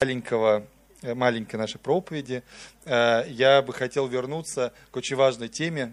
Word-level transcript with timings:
маленького, 0.00 0.64
э, 1.02 1.12
маленькой 1.12 1.56
нашей 1.56 1.80
проповеди 1.80 2.44
э, 2.84 3.24
я 3.30 3.62
бы 3.62 3.72
хотел 3.72 4.06
вернуться 4.06 4.72
к 4.92 4.96
очень 4.96 5.16
важной 5.16 5.48
теме, 5.48 5.92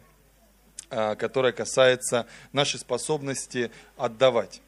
э, 0.91 1.15
которая 1.15 1.51
касается 1.51 2.27
нашей 2.53 2.79
способности 2.79 3.71
отдавать. 3.97 4.61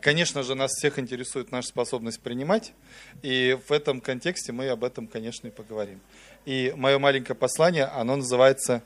Конечно 0.00 0.42
же, 0.42 0.54
нас 0.54 0.70
всех 0.70 0.98
интересует 0.98 1.52
наша 1.52 1.68
способность 1.68 2.20
принимать, 2.20 2.72
и 3.20 3.58
в 3.68 3.72
этом 3.72 4.00
контексте 4.00 4.52
мы 4.52 4.68
об 4.68 4.84
этом, 4.84 5.06
конечно, 5.06 5.48
и 5.48 5.50
поговорим. 5.50 6.00
И 6.46 6.72
мое 6.76 6.98
маленькое 6.98 7.36
послание, 7.36 7.84
оно 7.84 8.16
называется 8.16 8.82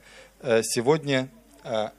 сегодня, 0.62 1.28
я 1.64 1.92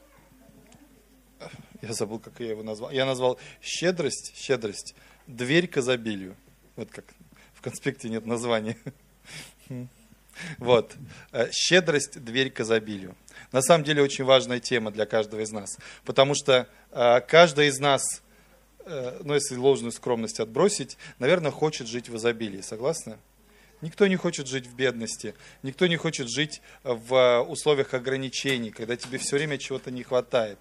забыл, 1.81 2.19
как 2.19 2.37
я 2.39 2.49
его 2.49 2.63
назвал, 2.63 2.91
я 2.91 3.05
назвал 3.05 3.39
«Щедрость, 3.61 4.33
щедрость, 4.35 4.93
дверь 5.27 5.67
к 5.67 5.77
изобилию». 5.77 6.35
Вот 6.75 6.89
как 6.91 7.05
в 7.53 7.61
конспекте 7.61 8.09
нет 8.09 8.25
названия. 8.25 8.77
Вот. 10.57 10.95
Э, 11.31 11.49
щедрость– 11.51 12.19
дверь 12.23 12.49
к 12.49 12.61
изобилию. 12.61 13.15
На 13.51 13.61
самом 13.61 13.83
деле 13.83 14.01
очень 14.01 14.23
важная 14.23 14.59
тема 14.59 14.91
для 14.91 15.05
каждого 15.05 15.41
из 15.41 15.51
нас. 15.51 15.77
Потому 16.05 16.33
что 16.35 16.67
э, 16.91 17.21
каждый 17.21 17.67
из 17.67 17.79
нас, 17.79 18.01
э, 18.79 19.21
ну 19.23 19.35
если 19.35 19.55
ложную 19.55 19.91
скромность 19.91 20.39
отбросить, 20.39 20.97
наверное, 21.19 21.51
хочет 21.51 21.87
жить 21.87 22.09
в 22.09 22.17
изобилии. 22.17 22.61
Согласны? 22.61 23.17
Никто 23.81 24.07
не 24.07 24.15
хочет 24.15 24.47
жить 24.47 24.65
в 24.65 24.75
бедности, 24.75 25.35
никто 25.61 25.87
не 25.87 25.97
хочет 25.97 26.29
жить 26.29 26.61
в 26.83 27.41
условиях 27.41 27.93
ограничений, 27.93 28.71
когда 28.71 28.95
тебе 28.95 29.17
все 29.17 29.35
время 29.35 29.57
чего-то 29.57 29.91
не 29.91 30.03
хватает. 30.03 30.57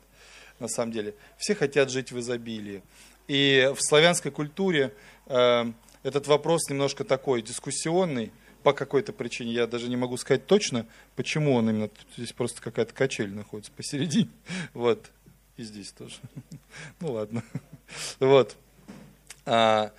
На 0.59 0.66
самом 0.66 0.91
деле, 0.91 1.15
все 1.38 1.55
хотят 1.55 1.88
жить 1.88 2.10
в 2.10 2.19
изобилии. 2.19 2.83
И 3.29 3.73
в 3.77 3.80
славянской 3.80 4.33
культуре 4.33 4.93
этот 6.02 6.27
вопрос 6.27 6.69
немножко 6.69 7.05
такой 7.05 7.42
дискуссионный 7.42 8.33
по 8.62 8.73
какой-то 8.73 9.12
причине. 9.12 9.52
Я 9.52 9.66
даже 9.66 9.88
не 9.88 9.97
могу 9.97 10.16
сказать 10.16 10.47
точно, 10.47 10.87
почему 11.16 11.54
он 11.54 11.71
именно... 11.71 11.90
Здесь 12.16 12.32
просто 12.32 12.60
какая-то 12.63 12.95
качель 12.95 13.32
находится 13.32 13.73
посередине. 13.73 14.30
Вот. 14.74 15.10
И 15.57 15.62
здесь 15.65 15.93
тоже. 15.93 16.16
Ну 17.01 17.12
ладно. 17.12 17.43
Вот. 18.21 18.57
А, 19.45 19.93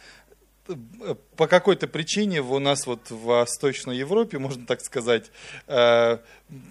по 1.35 1.47
какой-то 1.47 1.87
причине 1.87 2.41
у 2.41 2.59
нас 2.59 2.87
вот 2.87 3.11
в 3.11 3.23
Восточной 3.23 3.97
Европе, 3.97 4.39
можно 4.39 4.65
так 4.65 4.81
сказать, 4.81 5.29
э, 5.67 6.19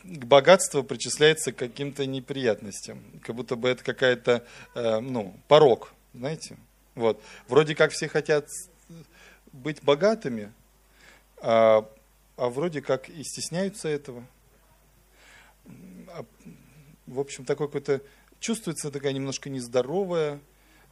богатство 0.05 0.83
причисляется 0.83 1.53
к 1.53 1.57
каким-то 1.57 2.07
неприятностям. 2.07 3.03
Как 3.23 3.37
будто 3.37 3.55
бы 3.57 3.69
это 3.69 3.85
какая-то, 3.85 4.45
э, 4.75 5.01
ну, 5.01 5.37
порог, 5.47 5.92
знаете. 6.14 6.57
Вот. 6.95 7.23
Вроде 7.48 7.75
как 7.75 7.92
все 7.92 8.09
хотят 8.09 8.48
быть 9.53 9.83
богатыми, 9.83 10.53
а, 11.39 11.89
а 12.36 12.48
вроде 12.48 12.81
как 12.81 13.08
и 13.08 13.22
стесняются 13.25 13.89
этого. 13.89 14.25
А, 16.08 16.25
в 17.06 17.20
общем, 17.20 17.45
такое 17.45 17.69
какое-то 17.69 18.00
чувствуется 18.41 18.91
такая 18.91 19.12
немножко 19.12 19.50
нездоровая, 19.50 20.41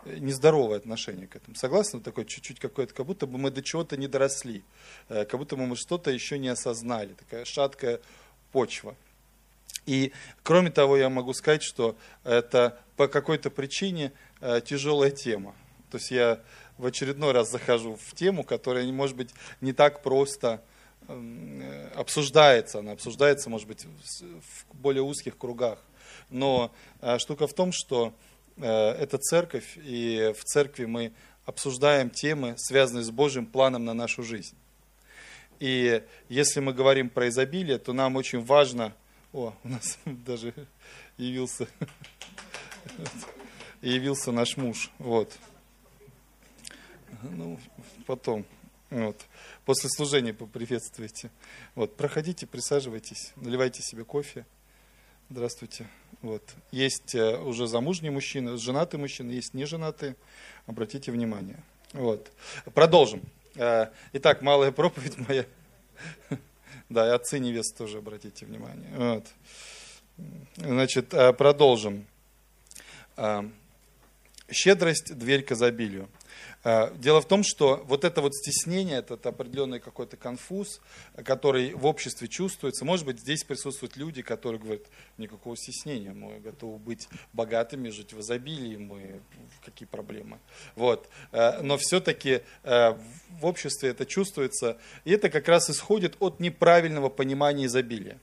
нездоровое 0.04 0.78
отношение 0.78 1.26
к 1.26 1.36
этому. 1.36 1.56
Согласны? 1.56 2.00
Такое 2.00 2.24
чуть-чуть 2.24 2.60
какое-то, 2.60 2.94
как 2.94 3.06
будто 3.06 3.26
бы 3.26 3.38
мы 3.38 3.50
до 3.50 3.62
чего-то 3.62 3.96
не 3.96 4.08
доросли, 4.08 4.62
э, 5.08 5.24
как 5.24 5.38
будто 5.38 5.56
бы 5.56 5.66
мы 5.66 5.76
что-то 5.76 6.10
еще 6.10 6.38
не 6.38 6.48
осознали, 6.48 7.14
такая 7.14 7.44
шаткая 7.44 8.00
почва. 8.52 8.94
И 9.86 10.12
кроме 10.42 10.70
того, 10.70 10.96
я 10.96 11.08
могу 11.08 11.32
сказать, 11.32 11.62
что 11.62 11.96
это 12.24 12.78
по 12.96 13.08
какой-то 13.08 13.50
причине 13.50 14.12
э, 14.40 14.60
тяжелая 14.64 15.10
тема. 15.10 15.54
То 15.90 15.98
есть 15.98 16.10
я 16.10 16.40
в 16.80 16.86
очередной 16.86 17.32
раз 17.32 17.50
захожу 17.50 17.96
в 17.96 18.14
тему, 18.14 18.42
которая, 18.42 18.90
может 18.90 19.16
быть, 19.16 19.30
не 19.60 19.72
так 19.72 20.02
просто 20.02 20.62
эм, 21.08 21.60
э, 21.62 21.90
обсуждается. 21.94 22.78
Она 22.78 22.92
обсуждается, 22.92 23.50
может 23.50 23.68
быть, 23.68 23.84
в 23.84 24.74
более 24.74 25.02
узких 25.02 25.36
кругах. 25.36 25.78
Но 26.30 26.72
э, 27.02 27.18
штука 27.18 27.46
в 27.46 27.52
том, 27.52 27.70
что 27.72 28.14
э, 28.56 28.66
это 28.66 29.18
церковь, 29.18 29.76
и 29.76 30.32
в 30.36 30.44
церкви 30.44 30.86
мы 30.86 31.12
обсуждаем 31.44 32.10
темы, 32.10 32.54
связанные 32.56 33.04
с 33.04 33.10
Божьим 33.10 33.46
планом 33.46 33.84
на 33.84 33.94
нашу 33.94 34.22
жизнь. 34.22 34.56
И 35.58 36.02
если 36.30 36.60
мы 36.60 36.72
говорим 36.72 37.10
про 37.10 37.28
изобилие, 37.28 37.78
то 37.78 37.92
нам 37.92 38.16
очень 38.16 38.42
важно... 38.42 38.94
О, 39.32 39.54
у 39.62 39.68
нас 39.68 39.98
даже 40.04 40.54
явился, 41.18 41.68
явился 43.82 44.32
наш 44.32 44.56
муж. 44.56 44.90
Вот. 44.98 45.38
Ну, 47.22 47.58
потом. 48.06 48.44
Вот. 48.90 49.16
После 49.64 49.88
служения 49.88 50.34
поприветствуйте. 50.34 51.30
Вот. 51.74 51.96
Проходите, 51.96 52.46
присаживайтесь, 52.46 53.32
наливайте 53.36 53.82
себе 53.82 54.04
кофе. 54.04 54.44
Здравствуйте. 55.30 55.86
Вот. 56.22 56.42
Есть 56.72 57.14
э, 57.14 57.38
уже 57.38 57.68
замужние 57.68 58.10
мужчины, 58.10 58.56
женатые 58.56 59.00
мужчины, 59.00 59.30
есть 59.30 59.54
неженатые. 59.54 60.16
Обратите 60.66 61.12
внимание. 61.12 61.62
Вот. 61.92 62.32
Продолжим. 62.74 63.22
Э, 63.54 63.90
итак, 64.12 64.42
малая 64.42 64.72
проповедь 64.72 65.16
моя. 65.28 65.46
Да, 66.88 67.06
и 67.06 67.10
отцы 67.10 67.38
невест 67.38 67.76
тоже 67.78 67.98
обратите 67.98 68.44
внимание. 68.44 68.90
Вот. 68.96 69.26
Значит, 70.56 71.14
э, 71.14 71.32
продолжим. 71.32 72.04
Щедрость– 74.50 75.14
дверь 75.16 75.44
к 75.44 75.52
изобилию. 75.52 76.08
Э, 76.62 76.92
дело 76.96 77.20
в 77.20 77.26
том, 77.26 77.42
что 77.42 77.82
вот 77.86 78.04
это 78.04 78.20
вот 78.20 78.34
стеснение, 78.34 78.98
этот 78.98 79.24
определенный 79.26 79.80
какой-то 79.80 80.16
конфуз, 80.16 80.80
который 81.24 81.74
в 81.74 81.86
обществе 81.86 82.28
чувствуется, 82.28 82.84
может 82.84 83.06
быть, 83.06 83.20
здесь 83.20 83.44
присутствуют 83.44 83.96
люди, 83.96 84.22
которые 84.22 84.60
говорят, 84.60 84.82
никакого 85.16 85.56
стеснения, 85.56 86.12
мы 86.12 86.38
готовы 86.40 86.78
быть 86.78 87.08
богатыми, 87.32 87.88
жить 87.88 88.12
в 88.12 88.20
изобилии, 88.20 88.76
мы 88.76 89.20
какие 89.64 89.86
проблемы. 89.86 90.38
Вот. 90.76 91.08
Э, 91.32 91.62
но 91.62 91.78
все-таки 91.78 92.42
э, 92.62 92.90
в 93.40 93.46
обществе 93.46 93.90
это 93.90 94.04
чувствуется, 94.04 94.78
и 95.04 95.12
это 95.12 95.30
как 95.30 95.48
раз 95.48 95.70
исходит 95.70 96.16
от 96.20 96.40
неправильного 96.40 97.08
понимания 97.08 97.66
изобилия. 97.66 98.18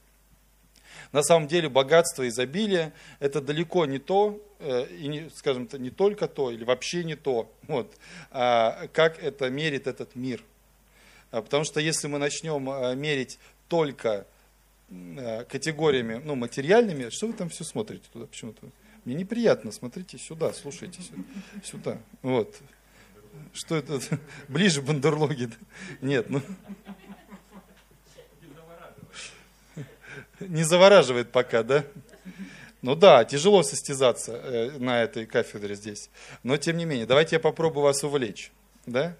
На 1.12 1.24
самом 1.24 1.48
деле 1.48 1.70
богатство 1.70 2.28
изобилие– 2.28 2.94
это 3.20 3.42
далеко 3.42 3.86
не 3.86 4.00
то, 4.00 4.42
э, 4.60 4.88
и 4.88 5.08
не, 5.08 5.30
скажем, 5.30 5.70
не 5.74 5.90
только 5.90 6.28
то, 6.28 6.52
или 6.52 6.64
вообще 6.64 7.04
не 7.04 7.16
то, 7.16 7.52
вот, 7.68 7.94
а 8.32 8.88
как 8.94 9.22
это 9.24 9.50
мерит 9.50 9.88
этот 9.88 10.16
мир. 10.16 10.44
А, 11.32 11.42
потому 11.42 11.64
что 11.64 11.80
если 11.80 12.08
мы 12.08 12.20
начнем 12.20 12.70
э, 12.70 12.96
мерить 12.96 13.40
только 13.68 14.26
э, 14.90 15.44
категориями 15.46 16.22
ну, 16.24 16.36
материальными, 16.36 17.10
что 17.10 17.28
вы 17.28 17.34
там 17.34 17.50
все 17.50 17.64
смотрите 17.64 18.06
туда 18.12 18.26
почему-то? 18.26 18.68
Мне 19.06 19.16
неприятно, 19.16 19.72
смотрите 19.72 20.18
сюда, 20.18 20.54
слушайте 20.54 21.02
сюда. 21.64 21.98
Вот. 22.22 22.56
Что 23.54 23.76
это? 23.76 24.02
Ближе 24.48 24.82
бандерлоги. 24.82 25.50
Нет, 26.02 26.30
ну. 26.30 26.42
Не 30.40 30.64
завораживает 30.64 31.32
пока, 31.32 31.64
да? 31.64 31.84
Ну 32.82 32.96
да, 32.96 33.26
тяжело 33.26 33.64
состязаться 33.64 34.34
э, 34.34 34.72
на 34.78 35.02
этой 35.02 35.26
кафедре 35.26 35.76
здесь. 35.76 36.10
Но 36.44 36.58
тем 36.58 36.78
не 36.78 36.86
менее, 36.86 37.06
давайте 37.08 37.38
я 37.38 37.40
попробую 37.40 37.84
вас 37.84 38.04
увлечь. 38.04 38.52
Да? 38.86 39.16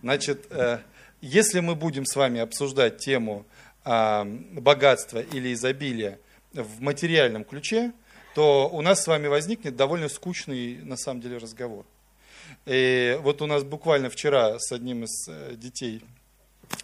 Значит, 0.00 0.46
э, 0.50 0.78
если 1.20 1.60
мы 1.60 1.74
будем 1.74 2.06
с 2.06 2.16
вами 2.16 2.40
обсуждать 2.40 2.98
тему 2.98 3.44
э, 3.84 4.24
богатства 4.24 5.20
или 5.20 5.52
изобилия 5.52 6.18
в 6.52 6.80
материальном 6.80 7.44
ключе, 7.44 7.92
то 8.34 8.68
у 8.68 8.80
нас 8.80 9.02
с 9.02 9.06
вами 9.06 9.28
возникнет 9.28 9.76
довольно 9.76 10.08
скучный, 10.08 10.78
на 10.82 10.96
самом 10.96 11.20
деле, 11.20 11.36
разговор. 11.36 11.84
И 12.64 13.18
вот 13.20 13.42
у 13.42 13.46
нас 13.46 13.62
буквально 13.62 14.08
вчера 14.08 14.58
с 14.58 14.72
одним 14.72 15.04
из 15.04 15.28
э, 15.28 15.54
детей 15.54 16.02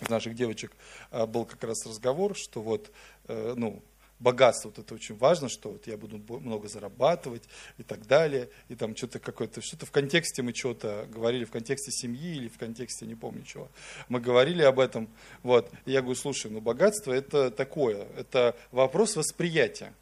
наших 0.09 0.35
девочек 0.35 0.73
был 1.11 1.47
как 1.47 1.65
раз 1.65 1.87
разговор, 1.87 2.37
что 2.37 2.61
вот, 2.61 2.93
ну, 3.29 3.83
богатство, 4.19 4.69
вот 4.69 4.79
это 4.79 4.95
очень 4.95 5.17
важно, 5.17 5.49
что 5.49 5.71
вот 5.71 5.87
я 5.87 5.97
буду 5.97 6.21
много 6.41 6.69
зарабатывать 6.69 7.45
и 7.79 7.83
так 7.83 8.07
далее, 8.07 8.49
и 8.69 8.75
там 8.75 8.97
что-то 8.97 9.21
какое-то, 9.21 9.61
что-то 9.61 9.87
в 9.87 9.91
контексте 9.91 10.43
мы 10.43 10.55
что-то 10.55 11.07
говорили, 11.09 11.45
в 11.45 11.51
контексте 11.51 11.93
семьи 11.93 12.37
или 12.37 12.49
в 12.49 12.59
контексте, 12.59 13.07
не 13.07 13.15
помню 13.15 13.45
чего, 13.45 13.69
мы 14.09 14.21
говорили 14.21 14.63
об 14.63 14.81
этом, 14.81 15.09
вот, 15.43 15.71
и 15.87 15.93
я 15.93 16.01
говорю, 16.01 16.17
слушай, 16.17 16.51
ну 16.51 16.61
богатство 16.61 17.13
это 17.13 17.51
такое, 17.51 18.09
это 18.17 18.57
вопрос 18.73 19.15
восприятия, 19.15 19.95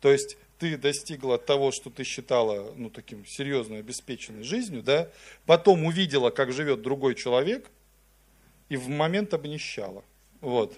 то 0.00 0.12
есть 0.12 0.36
ты 0.58 0.76
достигла 0.76 1.38
того, 1.38 1.72
что 1.72 1.90
ты 1.90 2.04
считала, 2.04 2.72
ну, 2.76 2.88
таким 2.88 3.26
серьезной, 3.26 3.80
обеспеченной 3.80 4.44
жизнью, 4.44 4.84
да, 4.84 5.10
потом 5.44 5.84
увидела, 5.84 6.30
как 6.30 6.52
живет 6.52 6.82
другой 6.82 7.16
человек– 7.16 7.68
и 8.72 8.76
в 8.76 8.88
момент 8.88 9.34
обнищала. 9.34 10.02
Вот. 10.40 10.74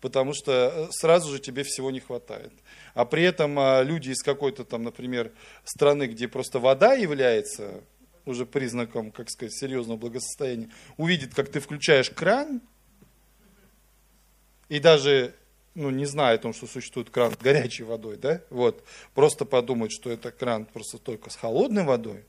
Потому 0.00 0.32
что 0.32 0.52
э, 0.52 0.88
сразу 0.92 1.30
же 1.30 1.38
тебе 1.38 1.62
всего 1.62 1.90
не 1.90 2.00
хватает. 2.00 2.52
А 2.94 3.04
при 3.04 3.22
этом 3.22 3.58
а, 3.58 3.82
люди 3.82 4.10
из 4.10 4.22
какой-то 4.22 4.64
там, 4.64 4.82
например, 4.82 5.32
страны, 5.64 6.06
где 6.06 6.26
просто 6.26 6.58
вода 6.58 6.94
является 6.94 7.82
уже 8.24 8.46
признаком, 8.46 9.10
как 9.12 9.30
сказать, 9.30 9.54
серьезного 9.54 9.98
благосостояния, 9.98 10.70
увидит, 10.96 11.34
как 11.34 11.50
ты 11.50 11.60
включаешь 11.60 12.10
кран, 12.10 12.62
и 14.68 14.78
даже 14.78 15.34
ну, 15.74 15.90
не 15.90 16.04
зная 16.04 16.34
о 16.34 16.38
том, 16.38 16.52
что 16.52 16.66
существует 16.66 17.10
кран 17.10 17.32
с 17.32 17.36
горячей 17.36 17.84
водой, 17.84 18.16
да, 18.16 18.42
вот, 18.50 18.84
просто 19.14 19.44
подумать, 19.44 19.92
что 19.92 20.10
это 20.10 20.30
кран 20.30 20.64
просто 20.66 20.98
только 20.98 21.30
с 21.30 21.36
холодной 21.36 21.84
водой, 21.84 22.24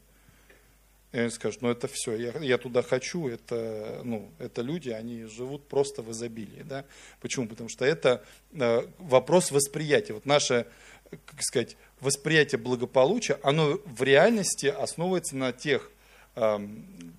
и 1.12 1.20
они 1.20 1.30
скажут, 1.30 1.62
ну 1.62 1.70
это 1.70 1.90
все, 1.92 2.16
я, 2.16 2.32
я 2.40 2.58
туда 2.58 2.82
хочу, 2.82 3.28
это, 3.28 4.02
ну, 4.04 4.32
это 4.40 4.62
люди, 4.62 4.90
они 4.90 5.26
живут 5.26 5.68
просто 5.68 6.02
в 6.02 6.12
изобилии. 6.12 6.64
Да? 6.64 6.86
Почему? 7.20 7.48
Потому 7.48 7.70
что 7.70 7.84
это 7.84 8.24
э, 8.54 8.88
вопрос 8.98 9.52
восприятия. 9.52 10.14
Вот 10.14 10.26
наше, 10.26 10.68
как 11.10 11.42
сказать, 11.42 11.76
восприятие 12.00 12.60
благополучия, 12.60 13.38
оно 13.44 13.80
в 13.84 14.04
реальности 14.04 14.68
основывается 14.68 15.36
на 15.36 15.52
тех 15.52 15.92
э, 16.36 16.60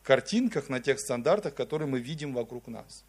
картинках, 0.03 0.71
на 0.71 0.81
тех 0.81 0.99
стандартах, 0.99 1.55
которые 1.55 1.87
мы 1.87 2.01
видим 2.01 2.33
вокруг 2.33 2.69
нас. 2.69 3.05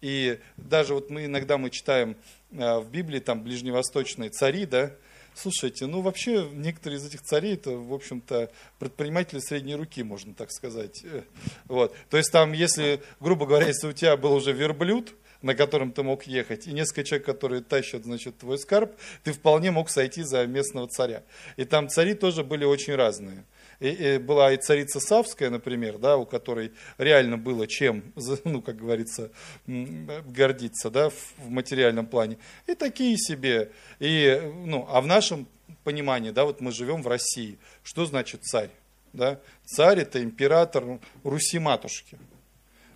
И 0.00 0.38
даже 0.56 0.94
вот 0.94 1.10
мы 1.10 1.26
иногда 1.26 1.58
мы 1.58 1.68
читаем 1.68 2.16
э, 2.52 2.78
в 2.78 2.90
Библии 2.90 3.20
там 3.20 3.42
ближневосточные 3.42 4.30
цари, 4.30 4.64
да, 4.64 4.92
Слушайте, 5.36 5.84
ну 5.86 6.00
вообще 6.00 6.48
некоторые 6.50 6.98
из 6.98 7.04
этих 7.04 7.20
царей, 7.20 7.54
это, 7.54 7.72
в 7.72 7.92
общем-то, 7.92 8.50
предприниматели 8.78 9.38
средней 9.38 9.74
руки, 9.74 10.02
можно 10.02 10.32
так 10.32 10.50
сказать. 10.50 11.02
Э, 11.04 11.24
вот. 11.66 11.94
То 12.08 12.16
есть 12.16 12.32
там, 12.32 12.52
если, 12.52 13.02
грубо 13.20 13.44
говоря, 13.44 13.66
если 13.66 13.86
у 13.86 13.92
тебя 13.92 14.16
был 14.16 14.32
уже 14.32 14.52
верблюд, 14.52 15.14
на 15.42 15.54
котором 15.54 15.92
ты 15.92 16.02
мог 16.02 16.22
ехать, 16.22 16.66
и 16.66 16.72
несколько 16.72 17.04
человек, 17.04 17.26
которые 17.26 17.60
тащат, 17.60 18.04
значит, 18.04 18.38
твой 18.38 18.58
скарб, 18.58 18.96
ты 19.24 19.32
вполне 19.34 19.70
мог 19.70 19.90
сойти 19.90 20.22
за 20.22 20.46
местного 20.46 20.88
царя. 20.88 21.22
И 21.56 21.66
там 21.66 21.90
цари 21.90 22.14
тоже 22.14 22.42
были 22.42 22.64
очень 22.64 22.94
разные. 22.94 23.44
Была 23.80 24.52
и 24.52 24.56
царица 24.56 25.00
Савская, 25.00 25.50
например, 25.50 25.98
да, 25.98 26.16
у 26.16 26.26
которой 26.26 26.72
реально 26.98 27.38
было 27.38 27.66
чем, 27.66 28.12
ну, 28.44 28.62
как 28.62 28.76
говорится, 28.76 29.30
гордиться, 29.66 30.90
да, 30.90 31.10
в, 31.10 31.48
материальном 31.48 32.06
плане. 32.06 32.38
И 32.66 32.74
такие 32.74 33.16
себе. 33.16 33.72
И, 33.98 34.40
ну, 34.64 34.86
а 34.88 35.00
в 35.00 35.06
нашем 35.06 35.46
понимании, 35.84 36.30
да, 36.30 36.44
вот 36.44 36.60
мы 36.60 36.72
живем 36.72 37.02
в 37.02 37.08
России. 37.08 37.58
Что 37.82 38.06
значит 38.06 38.44
царь? 38.44 38.70
Да? 39.12 39.40
Царь 39.64 40.00
это 40.00 40.22
император 40.22 41.00
Руси-матушки. 41.24 42.18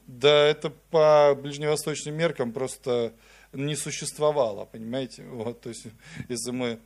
Да 0.06 0.46
это 0.46 0.70
по 0.90 1.36
ближневосточным 1.40 2.14
меркам 2.14 2.52
просто 2.52 3.12
не 3.52 3.76
существовало, 3.76 4.64
понимаете? 4.64 5.24
Вот, 5.24 5.60
то 5.60 5.68
есть, 5.68 5.86
если 6.28 6.50
мы 6.50 6.78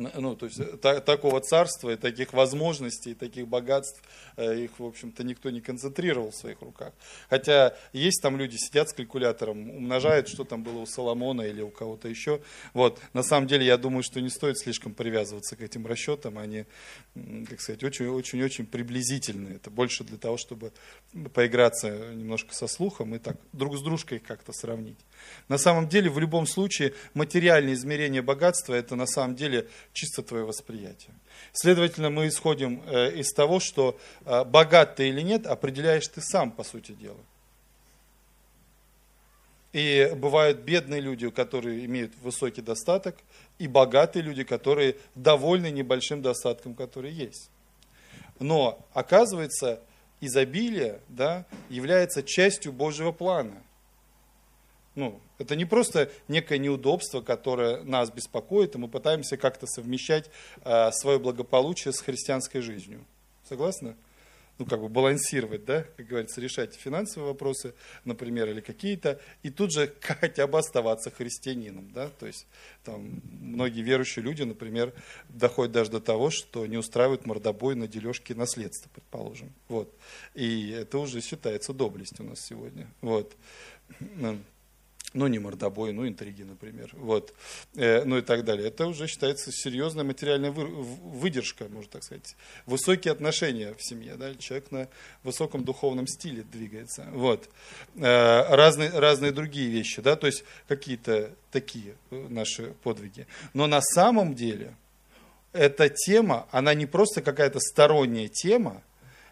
ну, 0.00 0.36
то 0.36 0.46
есть 0.46 0.80
та, 0.80 1.00
такого 1.00 1.40
царства 1.40 1.90
и 1.90 1.96
таких 1.96 2.32
возможностей, 2.32 3.12
и 3.12 3.14
таких 3.14 3.46
богатств, 3.48 4.00
э, 4.00 4.29
их, 4.40 4.78
в 4.78 4.84
общем-то, 4.84 5.24
никто 5.24 5.50
не 5.50 5.60
концентрировал 5.60 6.30
в 6.30 6.36
своих 6.36 6.60
руках. 6.62 6.92
Хотя 7.28 7.76
есть 7.92 8.22
там 8.22 8.36
люди, 8.36 8.56
сидят 8.56 8.88
с 8.88 8.92
калькулятором, 8.92 9.70
умножают, 9.70 10.28
что 10.28 10.44
там 10.44 10.62
было 10.62 10.78
у 10.78 10.86
Соломона 10.86 11.42
или 11.42 11.62
у 11.62 11.70
кого-то 11.70 12.08
еще. 12.08 12.40
Вот. 12.74 13.00
На 13.12 13.22
самом 13.22 13.46
деле, 13.46 13.66
я 13.66 13.76
думаю, 13.76 14.02
что 14.02 14.20
не 14.20 14.30
стоит 14.30 14.58
слишком 14.58 14.94
привязываться 14.94 15.56
к 15.56 15.60
этим 15.60 15.86
расчетам, 15.86 16.38
они, 16.38 16.64
как 17.48 17.60
сказать, 17.60 17.82
очень-очень-очень 17.82 18.66
приблизительные. 18.66 19.56
Это 19.56 19.70
больше 19.70 20.04
для 20.04 20.18
того, 20.18 20.36
чтобы 20.36 20.72
поиграться 21.34 22.14
немножко 22.14 22.54
со 22.54 22.66
слухом 22.66 23.14
и 23.14 23.18
так 23.18 23.36
друг 23.52 23.76
с 23.76 23.82
дружкой 23.82 24.18
как-то 24.18 24.52
сравнить. 24.52 24.98
На 25.48 25.58
самом 25.58 25.88
деле, 25.88 26.10
в 26.10 26.18
любом 26.18 26.46
случае, 26.46 26.94
материальное 27.14 27.74
измерение 27.74 28.22
богатства– 28.22 28.74
это 28.80 28.96
на 28.96 29.06
самом 29.06 29.36
деле 29.36 29.68
чисто 29.92 30.22
твое 30.22 30.44
восприятие. 30.44 31.14
Следовательно, 31.52 32.10
мы 32.10 32.28
исходим 32.28 32.82
э, 32.86 33.12
из 33.18 33.32
того, 33.32 33.60
что 33.60 33.98
э, 34.24 34.29
богат 34.44 34.96
ты 34.96 35.08
или 35.08 35.20
нет, 35.22 35.46
определяешь 35.46 36.06
ты 36.08 36.20
сам, 36.20 36.50
по 36.50 36.64
сути 36.64 36.92
дела. 36.92 37.20
И 39.72 40.12
бывают 40.16 40.58
бедные 40.60 41.00
люди, 41.00 41.30
которые 41.30 41.84
имеют 41.84 42.12
высокий 42.22 42.60
достаток, 42.60 43.16
и 43.58 43.68
богатые 43.68 44.22
люди, 44.22 44.42
которые 44.42 44.96
довольны 45.14 45.70
небольшим 45.70 46.22
достатком, 46.22 46.74
который 46.74 47.12
есть. 47.12 47.50
Но, 48.40 48.84
оказывается, 48.92 49.80
изобилие 50.20 51.00
да, 51.08 51.44
является 51.68 52.22
частью 52.22 52.72
Божьего 52.72 53.12
плана– 53.12 53.62
ну, 54.96 55.20
это 55.38 55.54
не 55.54 55.64
просто 55.64 56.10
некое 56.28 56.58
неудобство, 56.58 57.20
которое 57.20 57.82
нас 57.84 58.10
беспокоит, 58.10 58.74
и 58.74 58.78
мы 58.78 58.88
пытаемся 58.88 59.36
как-то 59.36 59.66
совмещать 59.66 60.30
э, 60.64 60.90
свое 60.92 61.18
благополучие 61.18 61.92
с 61.92 62.00
христианской 62.00 62.60
жизнью. 62.60 63.04
Согласны? 63.48 63.96
Ну, 64.60 64.66
как 64.66 64.78
бы 64.78 64.90
балансировать, 64.90 65.64
да, 65.64 65.86
как 65.96 66.06
говорится, 66.06 66.38
решать 66.38 66.74
финансовые 66.74 67.32
вопросы, 67.32 67.72
например, 68.04 68.50
или 68.50 68.60
какие-то, 68.60 69.18
и 69.42 69.48
тут 69.48 69.72
же 69.72 69.90
хотя 70.02 70.46
бы 70.46 70.58
оставаться 70.58 71.10
христианином, 71.10 71.90
да, 71.94 72.10
то 72.10 72.26
есть 72.26 72.46
там 72.84 73.22
многие 73.24 73.80
верующие 73.80 74.22
люди, 74.22 74.42
например, 74.42 74.92
доходят 75.30 75.72
даже 75.72 75.90
до 75.90 76.00
того, 76.00 76.28
что 76.28 76.66
не 76.66 76.76
устраивают 76.76 77.24
мордобой 77.24 77.74
на 77.74 77.88
дележке 77.88 78.34
наследства, 78.34 78.90
предположим, 78.94 79.50
вот, 79.68 79.96
и 80.34 80.68
это 80.72 80.98
уже 80.98 81.22
считается 81.22 81.72
доблестью 81.72 82.26
у 82.26 82.28
нас 82.28 82.40
сегодня, 82.44 82.86
вот 83.00 83.34
ну 85.12 85.26
не 85.26 85.38
мордобой, 85.38 85.92
ну 85.92 86.06
интриги, 86.06 86.42
например, 86.42 86.90
вот, 86.92 87.34
э, 87.74 88.04
ну 88.04 88.18
и 88.18 88.22
так 88.22 88.44
далее. 88.44 88.68
Это 88.68 88.86
уже 88.86 89.06
считается 89.06 89.50
серьезная 89.52 90.04
материальная 90.04 90.50
вы, 90.50 90.66
выдержка, 90.66 91.68
можно 91.68 91.90
так 91.90 92.04
сказать, 92.04 92.36
высокие 92.66 93.12
отношения 93.12 93.74
в 93.74 93.82
семье, 93.82 94.14
да, 94.16 94.34
человек 94.36 94.70
на 94.70 94.88
высоком 95.22 95.64
духовном 95.64 96.06
стиле 96.06 96.42
двигается, 96.42 97.06
вот, 97.12 97.48
э, 97.96 98.54
разные, 98.54 98.90
разные 98.90 99.32
другие 99.32 99.68
вещи, 99.68 100.00
да, 100.00 100.16
то 100.16 100.26
есть 100.26 100.44
какие-то 100.68 101.34
такие 101.50 101.96
э, 102.10 102.26
наши 102.28 102.74
подвиги. 102.82 103.26
Но 103.52 103.66
на 103.66 103.80
самом 103.80 104.34
деле 104.34 104.74
эта 105.52 105.88
тема, 105.88 106.46
она 106.52 106.74
не 106.74 106.86
просто 106.86 107.22
какая-то 107.22 107.58
сторонняя 107.58 108.28
тема, 108.28 108.82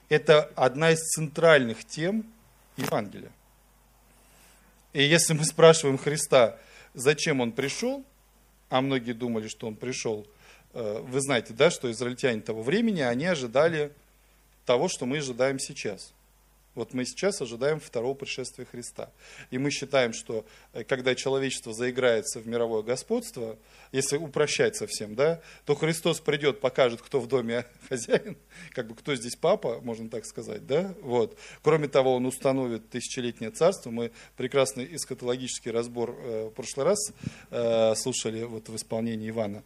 это 0.08 0.50
одна 0.56 0.90
из 0.92 1.00
центральных 1.00 1.84
тем 1.84 2.24
Евангелия. 2.76 3.30
И 4.98 5.04
если 5.04 5.32
мы 5.32 5.44
спрашиваем 5.44 5.96
Христа, 5.96 6.58
зачем 6.92 7.40
он 7.40 7.52
пришел, 7.52 8.04
а 8.68 8.80
многие 8.80 9.12
думали, 9.12 9.46
что 9.46 9.68
он 9.68 9.76
пришел, 9.76 10.26
э, 10.74 11.04
вы 11.06 11.20
знаете, 11.20 11.54
да, 11.54 11.70
что 11.70 11.88
израильтяне 11.92 12.40
того 12.40 12.64
времени, 12.64 13.02
они 13.02 13.26
ожидали 13.26 13.92
того, 14.66 14.88
что 14.88 15.06
мы 15.06 15.18
ожидаем 15.18 15.60
сейчас. 15.60 16.12
Вот 16.78 16.94
мы 16.94 17.04
сейчас 17.04 17.42
ожидаем 17.42 17.80
второго 17.80 18.14
пришествия 18.14 18.64
Христа. 18.64 19.10
И 19.50 19.58
мы 19.58 19.72
считаем, 19.72 20.12
что 20.12 20.46
э, 20.72 20.84
когда 20.84 21.16
человечество 21.16 21.72
заиграется 21.74 22.38
в 22.38 22.46
мировое 22.46 22.82
господство, 22.82 23.58
если 23.90 24.16
упрощать 24.16 24.76
совсем, 24.76 25.16
да, 25.16 25.40
то 25.64 25.74
Христос 25.74 26.20
придет, 26.20 26.60
покажет, 26.60 27.02
кто 27.02 27.18
в 27.18 27.26
доме 27.26 27.66
хозяин, 27.88 28.36
как 28.70 28.86
бы 28.86 28.94
кто 28.94 29.16
здесь 29.16 29.34
папа, 29.34 29.80
можно 29.82 30.08
так 30.08 30.24
сказать, 30.24 30.68
да, 30.68 30.94
вот. 31.02 31.36
Кроме 31.62 31.88
того, 31.88 32.14
он 32.14 32.26
установит 32.26 32.88
тысячелетнее 32.90 33.50
царство. 33.50 33.90
Мы 33.90 34.12
прекрасный 34.36 34.94
эскатологический 34.94 35.72
разбор 35.72 36.16
э, 36.16 36.44
в 36.46 36.50
прошлый 36.50 36.86
раз 36.86 37.12
э, 37.50 37.94
слушали 37.96 38.44
вот 38.44 38.68
в 38.68 38.76
исполнении 38.76 39.30
Ивана. 39.30 39.64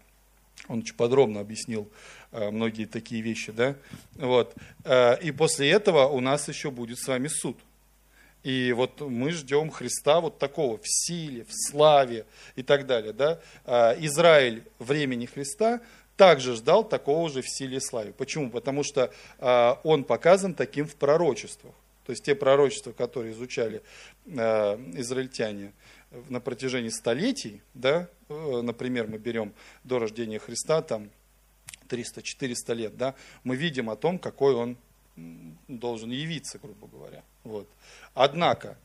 Он 0.68 0.78
очень 0.80 0.94
подробно 0.94 1.40
объяснил 1.40 1.88
э, 2.30 2.50
многие 2.50 2.86
такие 2.86 3.20
вещи, 3.20 3.52
да, 3.52 3.74
вот. 4.14 4.54
Э, 4.84 5.20
и 5.20 5.32
после 5.32 5.70
этого 5.70 6.06
у 6.06 6.20
нас 6.20 6.48
еще 6.48 6.70
будет 6.70 6.98
с 6.98 7.08
вами 7.08 7.28
суд. 7.28 7.58
И 8.44 8.72
вот 8.72 9.00
мы 9.00 9.30
ждем 9.30 9.70
Христа 9.70 10.20
вот 10.20 10.38
такого 10.38 10.76
в 10.76 10.84
силе, 10.84 11.44
в 11.44 11.52
славе 11.52 12.26
и 12.56 12.62
так 12.62 12.86
далее, 12.86 13.12
да. 13.12 13.40
Э, 13.64 13.96
Израиль 14.00 14.62
времени 14.78 15.26
Христа 15.26 15.80
также 16.16 16.54
ждал 16.54 16.84
такого 16.88 17.28
же 17.28 17.42
в 17.42 17.48
силе 17.48 17.78
и 17.78 17.80
славе. 17.80 18.12
Почему? 18.12 18.50
Потому 18.50 18.84
что 18.84 19.10
он 19.82 20.04
показан 20.04 20.54
таким 20.54 20.86
в 20.86 20.94
пророчествах. 20.94 21.72
То 22.04 22.10
есть 22.10 22.22
те 22.22 22.34
пророчества, 22.34 22.92
которые 22.92 23.32
изучали 23.32 23.80
израильтяне, 24.26 25.72
на 26.28 26.40
протяжении 26.40 26.90
столетий, 26.90 27.62
да, 27.74 28.08
э, 28.28 28.60
например, 28.62 29.08
мы 29.08 29.18
берем 29.18 29.52
до 29.84 29.98
рождения 29.98 30.38
Христа, 30.38 30.82
там 30.82 31.10
300-400 31.88 32.74
лет, 32.74 32.96
да, 32.96 33.14
мы 33.44 33.56
видим 33.56 33.90
о 33.90 33.96
том, 33.96 34.18
какой 34.18 34.54
он 34.54 34.76
должен 35.68 36.10
явиться, 36.10 36.58
грубо 36.58 36.86
говоря. 36.86 37.22
Вот. 37.44 37.68
Однако, 38.14 38.78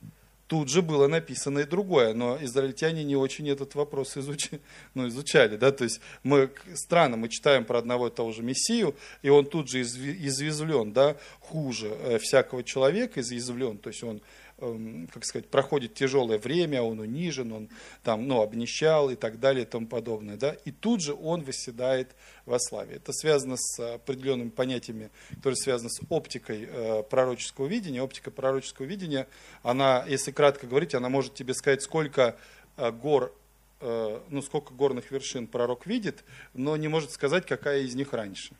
тут 0.48 0.70
же 0.70 0.82
было 0.82 1.08
написано 1.08 1.60
и 1.60 1.66
другое, 1.66 2.14
но 2.14 2.38
израильтяне 2.42 3.04
не 3.04 3.16
очень 3.16 3.50
этот 3.50 3.76
вопрос 3.76 4.18
изучали, 4.18 4.62
ну, 4.94 5.08
изучали 5.08 5.58
да, 5.58 5.72
то 5.72 5.84
есть 5.84 6.02
мы, 6.24 6.50
странно, 6.74 7.18
мы 7.18 7.30
читаем 7.30 7.66
про 7.66 7.80
одного 7.80 8.08
и 8.08 8.12
того 8.12 8.32
же 8.32 8.44
Мессию, 8.44 8.96
и 9.22 9.30
он 9.30 9.46
тут 9.46 9.70
же 9.70 9.82
извезвлен, 9.82 10.92
да, 10.94 11.18
хуже 11.40 11.88
э, 11.88 12.18
всякого 12.20 12.64
человека, 12.64 13.22
изъязвлен, 13.22 13.78
то 13.78 13.90
есть 13.90 14.04
он 14.04 14.22
как 14.58 15.24
сказать, 15.24 15.50
проходит 15.50 15.94
тяжелое 15.94 16.38
время, 16.38 16.82
он 16.82 17.00
унижен, 17.00 17.52
он 17.52 17.70
там, 18.04 18.28
ну, 18.28 18.42
обнищал 18.42 19.10
и 19.10 19.16
так 19.16 19.40
далее 19.40 19.64
и 19.64 19.68
тому 19.68 19.88
подобное, 19.88 20.36
да, 20.36 20.56
и 20.66 20.72
тут 20.72 21.02
же 21.02 21.14
он 21.14 21.44
восседает 21.44 22.16
во 22.46 22.60
славе. 22.60 22.96
Это 22.96 23.14
связано 23.14 23.56
с 23.58 23.96
определенными 23.96 24.50
понятиями, 24.50 25.12
которые 25.30 25.58
связаны 25.58 25.90
с 25.90 26.00
оптикой 26.10 26.68
э, 26.70 27.04
пророческого 27.04 27.68
видения. 27.68 28.02
Оптика 28.02 28.32
пророческого 28.32 28.86
видения, 28.86 29.28
она, 29.62 30.06
если 30.08 30.32
кратко 30.32 30.66
говорить, 30.66 30.96
она 30.96 31.10
может 31.10 31.36
тебе 31.36 31.54
сказать, 31.54 31.84
сколько 31.84 32.38
э, 32.78 32.92
гор 32.92 33.34
Э, 33.80 34.22
ну, 34.30 34.42
сколько 34.42 34.74
горных 34.74 35.12
вершин 35.12 35.46
пророк 35.46 35.86
видит, 35.86 36.24
но 36.54 36.76
не 36.78 36.88
может 36.88 37.12
сказать, 37.12 37.46
какая 37.46 37.82
из 37.82 37.94
них 37.94 38.12
раньше. 38.14 38.56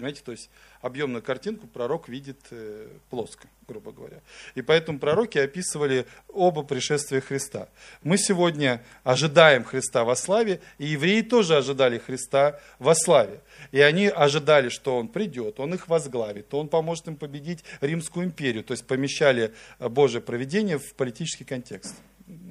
Понимаете, 0.00 0.22
то 0.24 0.32
есть 0.32 0.48
объемную 0.80 1.22
картинку 1.22 1.66
пророк 1.66 2.08
видит 2.08 2.38
э, 2.52 2.88
плоско, 3.10 3.48
грубо 3.68 3.92
говоря. 3.92 4.22
И 4.54 4.62
поэтому 4.62 4.98
пророки 4.98 5.36
описывали 5.36 6.06
оба 6.28 6.62
пришествия 6.62 7.20
Христа. 7.20 7.68
Мы 8.02 8.16
сегодня 8.16 8.82
ожидаем 9.04 9.62
Христа 9.62 10.04
во 10.04 10.16
славе, 10.16 10.62
и 10.78 10.86
евреи 10.86 11.20
тоже 11.20 11.58
ожидали 11.58 11.98
Христа 11.98 12.58
во 12.78 12.94
славе. 12.94 13.42
И 13.72 13.80
они 13.80 14.06
ожидали, 14.06 14.70
что 14.70 14.96
Он 14.96 15.06
придет, 15.06 15.60
Он 15.60 15.74
их 15.74 15.86
возглавит, 15.88 16.54
Он 16.54 16.68
поможет 16.68 17.08
им 17.08 17.16
победить 17.16 17.62
Римскую 17.82 18.24
империю, 18.24 18.64
то 18.64 18.72
есть 18.72 18.86
помещали 18.86 19.52
Божье 19.78 20.22
проведение 20.22 20.78
в 20.78 20.94
политический 20.94 21.44
контекст 21.44 21.94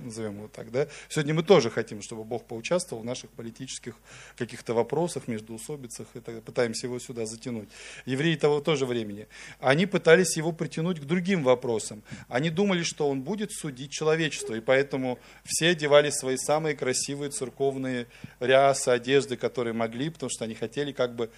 назовем 0.03 0.37
его 0.37 0.47
так, 0.47 0.71
да. 0.71 0.87
Сегодня 1.09 1.33
мы 1.33 1.43
тоже 1.43 1.69
хотим, 1.69 2.01
чтобы 2.01 2.23
Бог 2.23 2.45
поучаствовал 2.45 3.03
в 3.03 3.05
наших 3.05 3.29
политических 3.31 3.95
каких-то 4.37 4.73
вопросах, 4.73 5.27
междуусобицах, 5.27 6.07
и 6.13 6.19
так, 6.19 6.43
пытаемся 6.43 6.87
его 6.87 6.99
сюда 6.99 7.25
затянуть. 7.25 7.69
Евреи 8.05 8.35
того 8.35 8.61
тоже 8.61 8.85
времени. 8.85 9.27
Они 9.59 9.85
пытались 9.85 10.37
его 10.37 10.51
притянуть 10.51 10.99
к 10.99 11.03
другим 11.03 11.43
вопросам. 11.43 12.03
Они 12.27 12.49
думали, 12.49 12.83
что 12.83 13.09
он 13.09 13.21
будет 13.21 13.51
судить 13.51 13.91
человечество, 13.91 14.53
и 14.55 14.61
поэтому 14.61 15.19
все 15.43 15.69
одевали 15.69 16.09
свои 16.09 16.37
самые 16.37 16.75
красивые 16.75 17.31
церковные 17.31 18.07
рясы, 18.39 18.89
одежды, 18.89 19.37
которые 19.37 19.73
могли, 19.73 20.09
потому 20.09 20.29
что 20.29 20.45
они 20.45 20.55
хотели 20.55 20.91
как 20.91 21.15
бы 21.15 21.29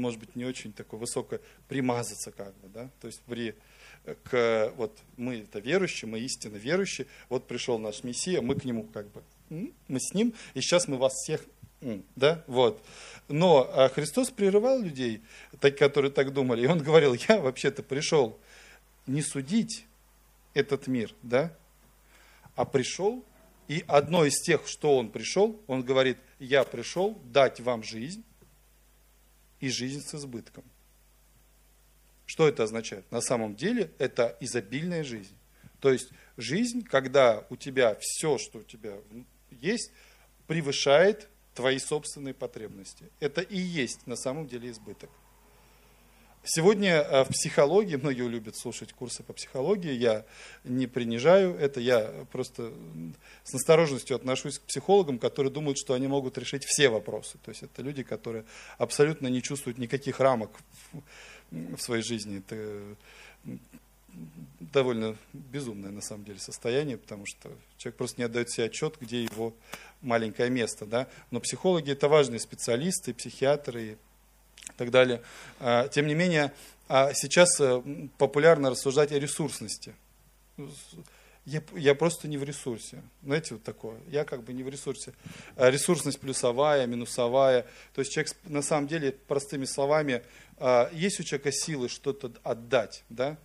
может 0.00 0.20
быть, 0.20 0.36
не 0.36 0.44
очень 0.44 0.72
такое 0.72 1.00
высокое, 1.00 1.40
примазаться 1.68 2.30
как 2.30 2.54
бы, 2.58 2.68
да, 2.68 2.90
то 3.00 3.06
есть 3.06 3.20
при 3.22 3.54
к, 4.24 4.72
вот 4.76 4.98
мы 5.16 5.40
это 5.40 5.58
верующие, 5.58 6.10
мы 6.10 6.20
истинно 6.20 6.56
верующие, 6.56 7.06
вот 7.28 7.46
пришел 7.46 7.78
наш 7.78 8.02
Мессия, 8.04 8.40
мы 8.40 8.54
к 8.54 8.64
нему 8.64 8.84
как 8.84 9.10
бы, 9.10 9.22
мы 9.50 10.00
с 10.00 10.14
ним, 10.14 10.34
и 10.54 10.60
сейчас 10.60 10.88
мы 10.88 10.96
вас 10.96 11.12
всех, 11.12 11.44
да, 12.16 12.44
вот. 12.46 12.84
Но 13.28 13.70
а 13.72 13.88
Христос 13.88 14.30
прерывал 14.30 14.80
людей, 14.80 15.22
которые 15.78 16.10
так 16.10 16.32
думали, 16.32 16.64
и 16.64 16.66
он 16.66 16.78
говорил, 16.78 17.14
я 17.28 17.40
вообще-то 17.40 17.82
пришел 17.82 18.38
не 19.06 19.22
судить 19.22 19.86
этот 20.54 20.86
мир, 20.86 21.14
да, 21.22 21.56
а 22.56 22.64
пришел, 22.64 23.24
и 23.68 23.84
одно 23.86 24.24
из 24.24 24.40
тех, 24.40 24.66
что 24.66 24.96
он 24.96 25.10
пришел, 25.10 25.60
он 25.66 25.82
говорит, 25.82 26.18
я 26.38 26.64
пришел 26.64 27.18
дать 27.24 27.60
вам 27.60 27.82
жизнь, 27.82 28.24
и 29.60 29.68
жизнь 29.68 30.00
с 30.00 30.14
избытком. 30.14 30.64
Что 32.30 32.46
это 32.46 32.62
означает? 32.62 33.10
На 33.10 33.20
самом 33.20 33.56
деле 33.56 33.90
это 33.98 34.36
изобильная 34.38 35.02
жизнь. 35.02 35.36
То 35.80 35.90
есть 35.90 36.10
жизнь, 36.36 36.84
когда 36.84 37.44
у 37.50 37.56
тебя 37.56 37.96
все, 38.00 38.38
что 38.38 38.60
у 38.60 38.62
тебя 38.62 38.94
есть, 39.50 39.90
превышает 40.46 41.28
твои 41.56 41.80
собственные 41.80 42.34
потребности. 42.34 43.10
Это 43.18 43.40
и 43.40 43.58
есть 43.58 44.06
на 44.06 44.14
самом 44.14 44.46
деле 44.46 44.70
избыток. 44.70 45.10
Сегодня 46.42 47.02
э, 47.02 47.24
в 47.24 47.28
психологии, 47.28 47.96
многие 47.96 48.26
любят 48.26 48.56
слушать 48.56 48.94
курсы 48.94 49.22
по 49.22 49.34
психологии, 49.34 49.92
я 49.92 50.24
не 50.64 50.86
принижаю 50.86 51.54
это, 51.54 51.80
я 51.80 52.10
просто 52.32 52.72
с 53.44 53.52
настороженностью 53.52 54.16
отношусь 54.16 54.58
к 54.58 54.62
психологам, 54.62 55.18
которые 55.18 55.52
думают, 55.52 55.76
что 55.76 55.92
они 55.92 56.06
могут 56.06 56.38
решить 56.38 56.64
все 56.64 56.88
вопросы. 56.88 57.36
То 57.44 57.50
есть 57.50 57.62
это 57.62 57.82
люди, 57.82 58.02
которые 58.02 58.44
абсолютно 58.78 59.26
не 59.26 59.42
чувствуют 59.42 59.76
никаких 59.76 60.18
рамок 60.18 60.50
в 61.50 61.78
своей 61.78 62.02
жизни. 62.02 62.38
Это 62.38 62.96
довольно 64.60 65.16
безумное 65.34 65.90
на 65.90 66.00
самом 66.00 66.24
деле 66.24 66.38
состояние, 66.38 66.96
потому 66.96 67.26
что 67.26 67.50
человек 67.76 67.98
просто 67.98 68.18
не 68.18 68.24
отдает 68.24 68.50
себе 68.50 68.66
отчет, 68.66 68.96
где 68.98 69.22
его 69.22 69.54
маленькое 70.00 70.48
место. 70.48 70.86
Да? 70.86 71.06
Но 71.30 71.40
психологи 71.40 71.92
это 71.92 72.08
важные 72.08 72.40
специалисты, 72.40 73.12
психиатры 73.12 73.98
и 74.68 74.72
так 74.76 74.90
далее. 74.90 75.22
А, 75.58 75.88
тем 75.88 76.06
не 76.06 76.14
менее, 76.14 76.52
а 76.88 77.12
сейчас 77.14 77.60
э, 77.60 77.82
популярно 78.18 78.70
рассуждать 78.70 79.12
о 79.12 79.18
ресурсности. 79.18 79.94
Я, 81.46 81.62
я 81.74 81.94
просто 81.94 82.28
не 82.28 82.36
в 82.36 82.44
ресурсе. 82.44 83.02
Знаете, 83.22 83.54
вот 83.54 83.62
такое. 83.62 83.98
Я 84.08 84.24
как 84.24 84.42
бы 84.42 84.52
не 84.52 84.62
в 84.62 84.68
ресурсе. 84.68 85.14
А 85.56 85.70
ресурсность 85.70 86.20
плюсовая, 86.20 86.86
минусовая. 86.86 87.64
То 87.94 88.00
есть 88.00 88.12
человек 88.12 88.34
на 88.44 88.62
самом 88.62 88.88
деле, 88.88 89.12
простыми 89.12 89.64
словами, 89.64 90.22
есть 90.92 91.18
у 91.18 91.22
человека 91.22 91.50
силы 91.52 91.88
что-то 91.88 92.32
отдать, 92.42 93.04
да? 93.08 93.38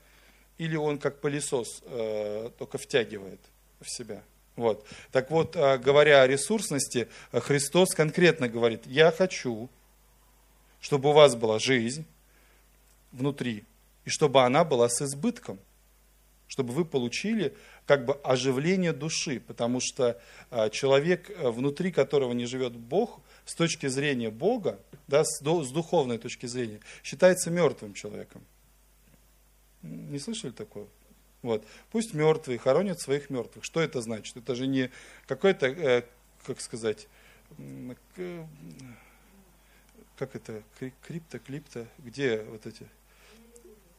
Или 0.57 0.75
он 0.75 0.97
как 0.97 1.21
пылесос 1.21 1.83
э, 1.85 2.49
только 2.57 2.77
втягивает 2.77 3.39
в 3.79 3.89
себя. 3.89 4.23
Вот. 4.55 4.85
Так 5.11 5.31
вот, 5.31 5.55
говоря 5.55 6.21
о 6.21 6.27
ресурсности, 6.27 7.07
Христос 7.31 7.93
конкретно 7.93 8.49
говорит, 8.49 8.85
я 8.85 9.11
хочу, 9.11 9.69
чтобы 10.85 11.09
у 11.09 11.13
вас 11.13 11.35
была 11.35 11.57
жизнь 11.57 12.05
внутри, 13.11 13.63
и 14.03 14.11
чтобы 14.11 14.43
она 14.43 14.63
была 14.63 14.87
с 14.87 15.01
избытком, 15.01 15.57
чтобы 16.47 16.73
вы 16.73 16.85
получили 16.85 17.57
как 17.87 18.05
бы 18.05 18.13
оживление 18.23 18.93
души, 18.93 19.39
потому 19.39 19.79
что 19.81 20.21
а, 20.51 20.69
человек, 20.69 21.31
э, 21.31 21.49
внутри 21.49 21.91
которого 21.91 22.33
не 22.33 22.45
живет 22.45 22.73
Бог, 22.73 23.19
с 23.45 23.55
точки 23.55 23.87
зрения 23.87 24.29
Бога, 24.29 24.79
да, 25.07 25.23
с, 25.25 25.41
духовной 25.41 26.19
точки 26.19 26.45
зрения, 26.45 26.81
считается 27.01 27.49
мертвым 27.49 27.95
человеком. 27.95 28.43
Не 29.81 30.19
слышали 30.19 30.51
такое? 30.51 30.85
Вот. 31.41 31.65
Пусть 31.91 32.13
мертвые 32.13 32.59
хоронят 32.59 32.99
своих 32.99 33.31
мертвых. 33.31 33.65
Что 33.65 33.81
это 33.81 34.01
значит? 34.01 34.37
Это 34.37 34.53
же 34.53 34.67
не 34.67 34.91
какой-то, 35.25 35.65
э, 35.65 36.03
как 36.45 36.61
сказать, 36.61 37.07
как 40.17 40.35
это, 40.35 40.63
крипто, 41.07 41.39
клипто, 41.39 41.87
где 41.99 42.41
вот 42.43 42.65
эти 42.65 42.87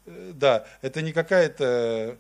Э, 0.07 0.33
да, 0.35 0.67
это 0.83 1.03
не 1.03 1.13
какая-то 1.13 2.19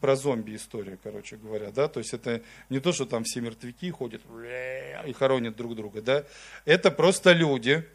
про 0.00 0.16
зомби 0.16 0.56
история, 0.56 0.98
короче 1.02 1.36
говоря, 1.36 1.70
да, 1.70 1.88
то 1.88 1.98
есть 1.98 2.12
это 2.12 2.42
не 2.68 2.80
то, 2.80 2.92
что 2.92 3.06
там 3.06 3.24
все 3.24 3.40
мертвяки 3.40 3.90
ходят 3.90 4.20
и 5.06 5.12
хоронят 5.12 5.56
друг 5.56 5.74
друга, 5.76 6.02
да, 6.02 6.24
это 6.66 6.90
просто 6.90 7.32
люди, 7.32 7.88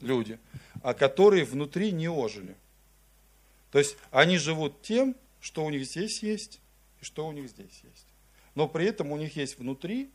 люди, 0.00 0.38
а 0.82 0.94
которые 0.94 1.44
внутри 1.44 1.92
не 1.92 2.08
ожили. 2.08 2.56
То 3.72 3.78
есть 3.78 3.96
они 4.10 4.38
живут 4.38 4.80
тем, 4.80 5.14
что 5.40 5.64
у 5.64 5.70
них 5.70 5.84
здесь 5.84 6.22
есть 6.22 6.60
и 7.02 7.04
что 7.04 7.26
у 7.26 7.32
них 7.32 7.50
здесь 7.50 7.82
есть. 7.82 8.06
Но 8.54 8.68
при 8.68 8.86
этом 8.86 9.12
у 9.12 9.18
них 9.18 9.36
есть 9.36 9.58
внутри 9.58 10.10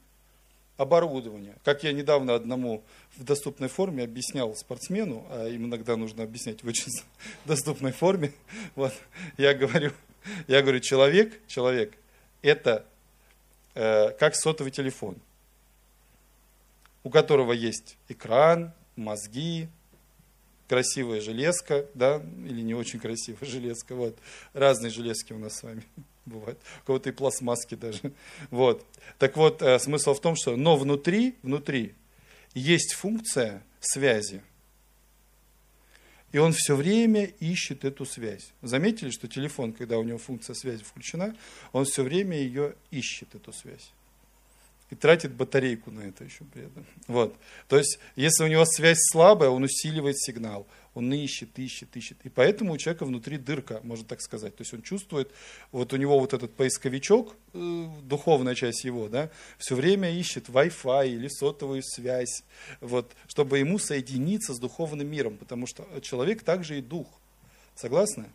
оборудование. 0.81 1.55
Как 1.63 1.83
я 1.83 1.93
недавно 1.93 2.33
одному 2.33 2.83
в 3.15 3.23
доступной 3.23 3.69
форме 3.69 4.03
объяснял 4.03 4.55
спортсмену, 4.55 5.25
а 5.29 5.47
им 5.47 5.65
иногда 5.65 5.95
нужно 5.95 6.23
объяснять 6.23 6.63
в 6.63 6.67
очень 6.67 6.87
доступной 7.45 7.91
форме, 7.91 8.33
вот, 8.75 8.93
я 9.37 9.53
говорю, 9.53 9.91
я 10.47 10.61
говорю, 10.61 10.79
человек, 10.79 11.39
человек, 11.47 11.93
это 12.41 12.85
э, 13.75 14.09
как 14.11 14.35
сотовый 14.35 14.71
телефон, 14.71 15.17
у 17.03 17.09
которого 17.09 17.53
есть 17.53 17.97
экран, 18.09 18.73
мозги, 18.95 19.69
красивая 20.67 21.21
железка, 21.21 21.85
да, 21.93 22.23
или 22.43 22.61
не 22.61 22.73
очень 22.73 22.99
красивая 22.99 23.47
железка, 23.47 23.93
вот, 23.93 24.17
разные 24.53 24.89
железки 24.89 25.33
у 25.33 25.37
нас 25.37 25.57
с 25.57 25.63
вами 25.63 25.83
бывают, 26.25 26.59
у 26.83 26.85
кого-то 26.87 27.09
и 27.09 27.11
пластмасски 27.11 27.75
даже, 27.75 28.13
вот. 28.49 28.85
Так 29.17 29.37
вот, 29.37 29.61
э, 29.61 29.79
смысл 29.79 30.13
в 30.13 30.21
том, 30.21 30.35
что, 30.35 30.55
но 30.55 30.77
внутри, 30.77 31.35
внутри 31.43 31.95
есть 32.53 32.93
функция 32.93 33.63
связи, 33.79 34.41
и 36.31 36.37
он 36.37 36.53
все 36.53 36.75
время 36.75 37.25
ищет 37.25 37.83
эту 37.83 38.05
связь. 38.05 38.53
Заметили, 38.61 39.09
что 39.09 39.27
телефон, 39.27 39.73
когда 39.73 39.97
у 39.97 40.03
него 40.03 40.17
функция 40.17 40.53
связи 40.53 40.83
включена, 40.83 41.35
он 41.73 41.85
все 41.85 42.03
время 42.03 42.37
ее 42.37 42.75
ищет, 42.89 43.35
эту 43.35 43.51
связь 43.51 43.91
и 44.91 44.95
тратит 44.95 45.33
батарейку 45.33 45.89
на 45.89 46.01
это 46.01 46.25
еще 46.25 46.43
при 46.43 46.65
этом. 46.65 46.85
Вот. 47.07 47.35
То 47.69 47.77
есть, 47.77 47.97
если 48.17 48.43
у 48.43 48.47
него 48.47 48.65
связь 48.65 48.99
слабая, 49.11 49.49
он 49.49 49.63
усиливает 49.63 50.19
сигнал, 50.19 50.67
он 50.93 51.11
ищет, 51.13 51.57
ищет, 51.57 51.95
ищет. 51.95 52.17
И 52.25 52.29
поэтому 52.29 52.73
у 52.73 52.77
человека 52.77 53.05
внутри 53.05 53.37
дырка, 53.37 53.79
можно 53.83 54.05
так 54.05 54.21
сказать. 54.21 54.53
То 54.57 54.63
есть 54.63 54.73
он 54.73 54.81
чувствует, 54.81 55.31
вот 55.71 55.93
у 55.93 55.95
него 55.95 56.19
вот 56.19 56.33
этот 56.33 56.53
поисковичок, 56.53 57.33
э, 57.53 57.87
духовная 58.03 58.53
часть 58.53 58.83
его, 58.83 59.07
да, 59.07 59.31
все 59.57 59.75
время 59.75 60.11
ищет 60.11 60.49
Wi-Fi 60.49 61.07
или 61.07 61.29
сотовую 61.29 61.83
связь, 61.83 62.43
вот, 62.81 63.13
чтобы 63.27 63.59
ему 63.59 63.79
соединиться 63.79 64.53
с 64.53 64.59
духовным 64.59 65.07
миром, 65.07 65.37
потому 65.37 65.67
что 65.67 65.87
человек 66.01 66.43
также 66.43 66.79
и 66.79 66.81
дух. 66.81 67.07
Согласны? 67.75 68.25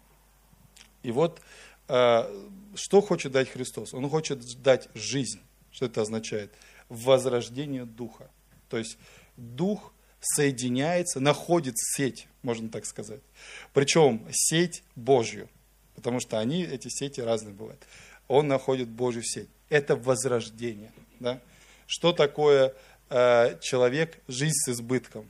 И 1.03 1.13
вот 1.13 1.43
э, 1.89 2.47
что 2.75 3.03
хочет 3.03 3.33
дать 3.33 3.51
Христос? 3.51 3.93
Он 3.93 4.09
хочет 4.09 4.41
дать 4.63 4.89
жизнь. 4.95 5.41
Что 5.77 5.85
это 5.85 6.01
означает? 6.01 6.55
Возрождение 6.89 7.85
духа. 7.85 8.31
То 8.71 8.79
есть 8.79 8.97
дух 9.37 9.93
соединяется, 10.21 11.21
находит 11.21 11.75
сеть, 11.77 12.29
можно 12.41 12.71
так 12.71 12.87
сказать. 12.87 13.21
Причем 13.75 14.27
сеть 14.33 14.83
Божью, 14.95 15.51
потому 15.95 16.19
что 16.19 16.39
они, 16.39 16.63
эти 16.63 16.89
сети 16.89 17.21
разные 17.21 17.53
бывают. 17.53 17.87
Он 18.27 18.49
находит 18.49 18.89
Божью 18.89 19.23
сеть. 19.23 19.51
Это 19.69 19.97
возрождение. 19.97 20.93
Да? 21.21 21.43
Что 21.87 22.13
такое 22.13 22.73
э, 23.11 23.59
человек, 23.61 24.19
жизнь 24.29 24.57
с 24.57 24.71
избытком? 24.71 25.29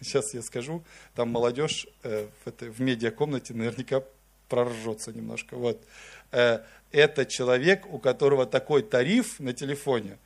Сейчас 0.00 0.32
я 0.32 0.40
скажу, 0.40 0.82
там 1.14 1.28
молодежь 1.28 1.86
э, 2.02 2.28
в, 2.42 2.48
этой, 2.48 2.70
в 2.70 2.80
медиакомнате 2.80 3.52
наверняка 3.52 4.02
проржется 4.48 5.12
немножко. 5.12 5.54
Вот. 5.54 5.84
Э, 6.30 6.60
это 6.92 7.26
человек, 7.26 7.86
у 7.92 7.98
которого 7.98 8.46
такой 8.46 8.82
тариф 8.82 9.40
на 9.40 9.52
телефоне, 9.52 10.18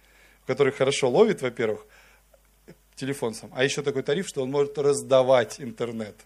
который 0.47 0.73
хорошо 0.73 1.09
ловит, 1.09 1.43
во-первых, 1.43 1.87
телефон 2.95 3.35
сам, 3.35 3.51
а 3.55 3.65
еще 3.65 3.83
такой 3.83 4.03
тариф, 4.03 4.27
что 4.29 4.43
он 4.43 4.51
может 4.51 4.79
раздавать 4.79 5.61
интернет. 5.61 6.17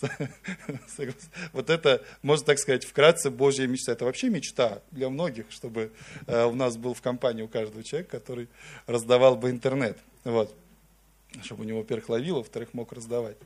Вот 1.52 1.70
это, 1.70 2.02
можно 2.22 2.46
так 2.46 2.58
сказать, 2.58 2.84
вкратце 2.84 3.30
Божья 3.30 3.68
мечта. 3.68 3.92
Это 3.92 4.04
вообще 4.04 4.30
мечта 4.30 4.82
для 4.90 5.08
многих, 5.08 5.46
чтобы 5.50 5.92
э, 6.26 6.44
у 6.44 6.54
нас 6.54 6.76
был 6.76 6.92
в 6.94 7.00
компании 7.00 7.42
у 7.42 7.48
каждого 7.48 7.84
человека, 7.84 8.18
который 8.18 8.48
раздавал 8.86 9.36
бы 9.36 9.50
интернет. 9.50 9.96
Вот 10.24 10.52
чтобы 11.42 11.62
у 11.62 11.64
него, 11.64 11.78
во-первых, 11.78 12.08
ловило, 12.08 12.38
во-вторых, 12.38 12.74
мог 12.74 12.92
раздавать. 12.92 13.36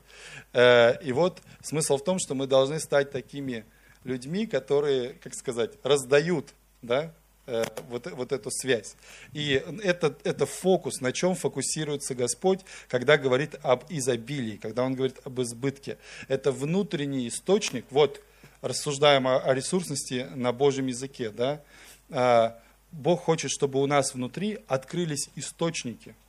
Э, 0.53 1.01
и 1.03 1.13
вот 1.13 1.41
смысл 1.63 1.99
в 1.99 2.05
том, 2.05 2.19
что 2.19 2.35
мы 2.35 2.47
должны 2.47 2.81
стать 2.81 3.13
такими 3.13 3.65
людьми, 4.07 4.47
которые, 4.47 5.15
как 5.15 5.35
сказать, 5.35 5.73
раздают 5.83 6.55
да, 6.83 7.13
э, 7.47 7.65
вот, 7.89 8.11
вот 8.13 8.33
эту 8.33 8.51
связь. 8.51 8.97
И 9.33 9.63
это, 9.83 10.17
это 10.25 10.47
фокус, 10.47 11.01
на 11.01 11.13
чем 11.13 11.35
фокусируется 11.35 12.15
Господь, 12.15 12.61
когда 12.89 13.19
говорит 13.19 13.57
об 13.63 13.85
изобилии, 13.89 14.57
когда 14.57 14.85
Он 14.85 14.95
говорит 14.95 15.19
об 15.25 15.41
избытке. 15.41 15.99
Это 16.29 16.53
внутренний 16.53 17.29
источник, 17.29 17.85
вот 17.91 18.23
рассуждаем 18.63 19.27
о, 19.27 19.39
о 19.39 19.55
ресурсности 19.55 20.27
на 20.35 20.53
Божьем 20.53 20.87
языке, 20.87 21.31
да, 21.31 21.61
а, 22.09 22.59
Бог 22.93 23.23
хочет, 23.25 23.51
чтобы 23.51 23.83
у 23.83 23.87
нас 23.87 24.15
внутри 24.15 24.61
открылись 24.69 25.29
источники– 25.35 26.15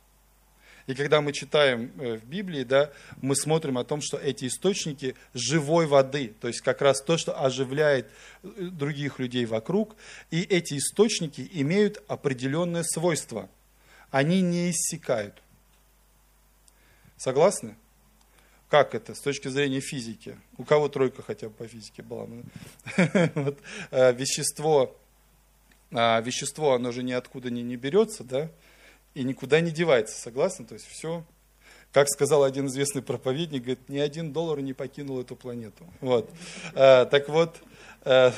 и 0.88 0.94
когда 0.94 1.20
мы 1.20 1.34
читаем 1.34 1.92
э, 1.98 2.16
в 2.16 2.24
Библии, 2.24 2.64
да, 2.64 2.90
мы 3.20 3.36
смотрим 3.36 3.76
о 3.76 3.84
том, 3.84 4.00
что 4.00 4.16
эти 4.16 4.46
источники 4.46 5.14
живой 5.34 5.86
воды, 5.86 6.32
то 6.40 6.48
есть 6.48 6.62
как 6.62 6.80
раз 6.80 7.02
то, 7.02 7.18
что 7.18 7.38
оживляет 7.38 8.10
э, 8.42 8.48
других 8.72 9.18
людей 9.18 9.44
вокруг, 9.44 9.96
и 10.30 10.40
эти 10.40 10.78
источники 10.78 11.46
имеют 11.52 12.02
определенное 12.08 12.84
свойство. 12.84 13.50
Они 14.10 14.40
не 14.40 14.70
иссякают. 14.70 15.42
Согласны? 17.18 17.76
Как 18.70 18.94
это 18.94 19.14
с 19.14 19.20
точки 19.20 19.48
зрения 19.48 19.80
физики? 19.80 20.38
У 20.56 20.64
кого 20.64 20.88
тройка 20.88 21.22
хотя 21.22 21.50
бы 21.50 21.54
по 21.54 21.68
физике 21.68 22.02
была? 22.02 22.26
вот, 23.34 23.58
э, 23.90 24.14
вещество, 24.14 24.96
а, 25.92 26.22
вещество, 26.22 26.72
оно 26.72 26.92
же 26.92 27.02
ниоткуда 27.02 27.50
не 27.50 27.76
берется, 27.76 28.24
да? 28.24 28.50
И 29.14 29.22
никуда 29.22 29.60
не 29.60 29.70
девается, 29.70 30.20
согласны? 30.20 30.66
То 30.66 30.74
есть 30.74 30.86
все, 30.86 31.24
как 31.92 32.08
сказал 32.08 32.44
один 32.44 32.66
известный 32.66 33.02
проповедник, 33.02 33.62
говорит, 33.62 33.88
ни 33.88 33.98
один 33.98 34.32
доллар 34.32 34.60
не 34.60 34.72
покинул 34.72 35.20
эту 35.20 35.36
планету. 35.36 35.86
Вот. 36.00 36.30
А, 36.74 37.06
так 37.06 37.28
вот, 37.28 37.56
а, 38.04 38.32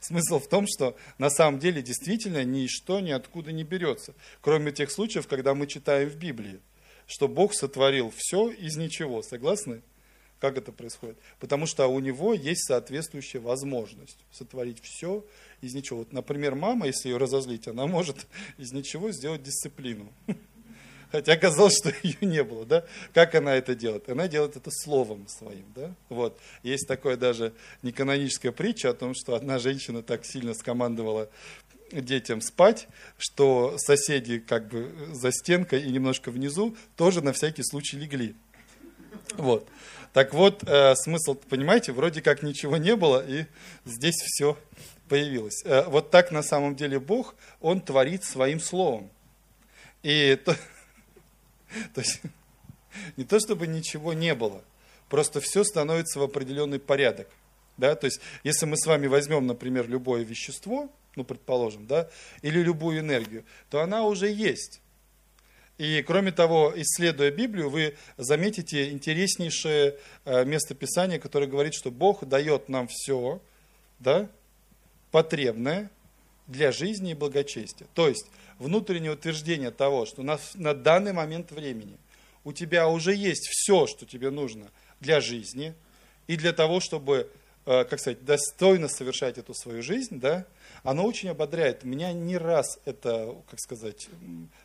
смысл 0.00 0.38
в 0.38 0.48
том, 0.48 0.66
что 0.68 0.96
на 1.18 1.30
самом 1.30 1.58
деле 1.58 1.82
действительно 1.82 2.44
ничто 2.44 3.00
ниоткуда 3.00 3.52
не 3.52 3.64
берется, 3.64 4.14
кроме 4.40 4.72
тех 4.72 4.90
случаев, 4.90 5.26
когда 5.26 5.54
мы 5.54 5.66
читаем 5.66 6.08
в 6.08 6.16
Библии, 6.16 6.60
что 7.06 7.28
Бог 7.28 7.54
сотворил 7.54 8.12
все 8.16 8.50
из 8.50 8.76
ничего, 8.76 9.22
согласны? 9.22 9.82
Как 10.40 10.58
это 10.58 10.70
происходит? 10.70 11.16
Потому 11.40 11.66
что 11.66 11.86
у 11.86 11.98
него 11.98 12.34
есть 12.34 12.66
соответствующая 12.66 13.38
возможность 13.38 14.18
сотворить 14.30 14.82
все 14.82 15.24
из 15.62 15.74
ничего. 15.74 16.00
Вот, 16.00 16.12
например, 16.12 16.54
мама, 16.54 16.86
если 16.86 17.08
ее 17.08 17.16
разозлить, 17.16 17.68
она 17.68 17.86
может 17.86 18.26
из 18.58 18.72
ничего 18.72 19.12
сделать 19.12 19.42
дисциплину. 19.42 20.12
Хотя 21.12 21.32
оказалось, 21.32 21.78
что 21.78 21.92
ее 22.02 22.16
не 22.20 22.44
было, 22.44 22.66
да? 22.66 22.84
Как 23.14 23.34
она 23.34 23.54
это 23.54 23.74
делает? 23.74 24.08
Она 24.10 24.28
делает 24.28 24.56
это 24.56 24.70
словом 24.70 25.26
своим, 25.28 25.64
да? 25.74 25.94
Вот. 26.08 26.38
Есть 26.62 26.86
такое 26.86 27.16
даже 27.16 27.54
неканоническая 27.82 28.52
притча 28.52 28.90
о 28.90 28.94
том, 28.94 29.14
что 29.14 29.34
одна 29.34 29.58
женщина 29.58 30.02
так 30.02 30.26
сильно 30.26 30.52
скомандовала 30.52 31.30
детям 31.92 32.40
спать, 32.40 32.88
что 33.16 33.76
соседи 33.78 34.38
как 34.38 34.68
бы 34.68 34.92
за 35.12 35.30
стенкой 35.30 35.82
и 35.82 35.90
немножко 35.90 36.30
внизу 36.30 36.76
тоже 36.96 37.22
на 37.22 37.32
всякий 37.32 37.62
случай 37.62 37.96
легли. 37.96 38.34
Вот. 39.36 39.68
Так 40.16 40.32
вот, 40.32 40.64
э, 40.66 40.94
смысл, 40.94 41.34
понимаете, 41.34 41.92
вроде 41.92 42.22
как 42.22 42.42
ничего 42.42 42.78
не 42.78 42.96
было, 42.96 43.22
и 43.22 43.44
здесь 43.84 44.14
все 44.14 44.56
появилось. 45.10 45.62
Э, 45.66 45.84
вот 45.88 46.10
так 46.10 46.30
на 46.30 46.42
самом 46.42 46.74
деле 46.74 46.98
Бог, 46.98 47.34
Он 47.60 47.82
творит 47.82 48.24
своим 48.24 48.58
словом. 48.58 49.10
И 50.02 50.40
то, 50.42 50.54
то 51.94 52.00
есть, 52.00 52.22
не 53.18 53.24
то 53.24 53.38
чтобы 53.38 53.66
ничего 53.66 54.14
не 54.14 54.34
было, 54.34 54.64
просто 55.10 55.42
все 55.42 55.64
становится 55.64 56.18
в 56.18 56.22
определенный 56.22 56.78
порядок. 56.78 57.28
Да? 57.76 57.94
То 57.94 58.06
есть, 58.06 58.22
если 58.42 58.64
мы 58.64 58.78
с 58.78 58.86
вами 58.86 59.08
возьмем, 59.08 59.46
например, 59.46 59.86
любое 59.86 60.24
вещество, 60.24 60.90
ну, 61.14 61.24
предположим, 61.24 61.86
да, 61.86 62.08
или 62.40 62.62
любую 62.62 63.00
энергию, 63.00 63.44
то 63.68 63.82
она 63.82 64.02
уже 64.04 64.30
есть. 64.30 64.80
И 65.78 66.02
кроме 66.02 66.32
того, 66.32 66.72
исследуя 66.74 67.30
Библию, 67.30 67.68
вы 67.68 67.96
заметите 68.16 68.90
интереснейшее 68.90 69.96
э, 70.24 70.44
местописание, 70.44 71.18
которое 71.18 71.46
говорит, 71.46 71.74
что 71.74 71.90
Бог 71.90 72.24
дает 72.26 72.70
нам 72.70 72.88
все 72.88 73.42
да, 73.98 74.28
потребное 75.10 75.90
для 76.46 76.72
жизни 76.72 77.10
и 77.10 77.14
благочестия. 77.14 77.86
То 77.94 78.08
есть 78.08 78.26
внутреннее 78.58 79.12
утверждение 79.12 79.70
того, 79.70 80.06
что 80.06 80.22
на, 80.22 80.38
на 80.54 80.72
данный 80.72 81.12
момент 81.12 81.50
времени 81.50 81.98
у 82.44 82.52
тебя 82.52 82.88
уже 82.88 83.14
есть 83.14 83.46
все, 83.50 83.86
что 83.86 84.06
тебе 84.06 84.30
нужно 84.30 84.70
для 85.00 85.20
жизни 85.20 85.74
и 86.26 86.36
для 86.36 86.52
того, 86.54 86.80
чтобы, 86.80 87.30
э, 87.66 87.84
как 87.84 88.00
сказать, 88.00 88.24
достойно 88.24 88.88
совершать 88.88 89.36
эту 89.36 89.52
свою 89.52 89.82
жизнь, 89.82 90.20
да, 90.20 90.46
оно 90.86 91.04
очень 91.04 91.28
ободряет. 91.28 91.84
Меня 91.84 92.12
не 92.12 92.38
раз 92.38 92.78
это, 92.84 93.36
как 93.50 93.60
сказать, 93.60 94.08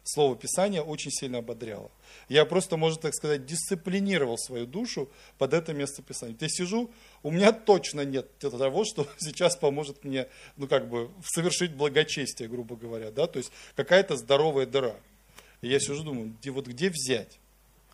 слово 0.04 0.36
Писания 0.36 0.82
очень 0.82 1.12
сильно 1.12 1.40
ободряло. 1.40 1.92
Я 2.30 2.46
просто, 2.46 2.78
можно 2.78 3.02
так 3.02 3.14
сказать, 3.14 3.46
дисциплинировал 3.46 4.38
свою 4.38 4.66
душу 4.66 5.10
под 5.38 5.54
это 5.54 5.74
место 5.74 6.02
Писания. 6.02 6.38
Я 6.40 6.48
сижу, 6.48 6.92
у 7.24 7.32
меня 7.32 7.52
точно 7.52 8.02
нет 8.02 8.28
того, 8.40 8.86
что 8.86 9.08
сейчас 9.18 9.56
поможет 9.56 10.04
мне, 10.06 10.28
ну, 10.56 10.68
как 10.68 10.88
бы, 10.88 11.10
совершить 11.26 11.74
благочестие, 11.74 12.48
грубо 12.48 12.76
говоря, 12.76 13.12
да, 13.12 13.28
то 13.28 13.38
есть 13.38 13.52
какая-то 13.76 14.16
здоровая 14.16 14.66
дыра. 14.66 14.96
И 15.62 15.68
я 15.68 15.80
сижу, 15.80 16.04
думаю, 16.04 16.36
вот 16.46 16.68
где 16.68 16.90
взять? 16.90 17.41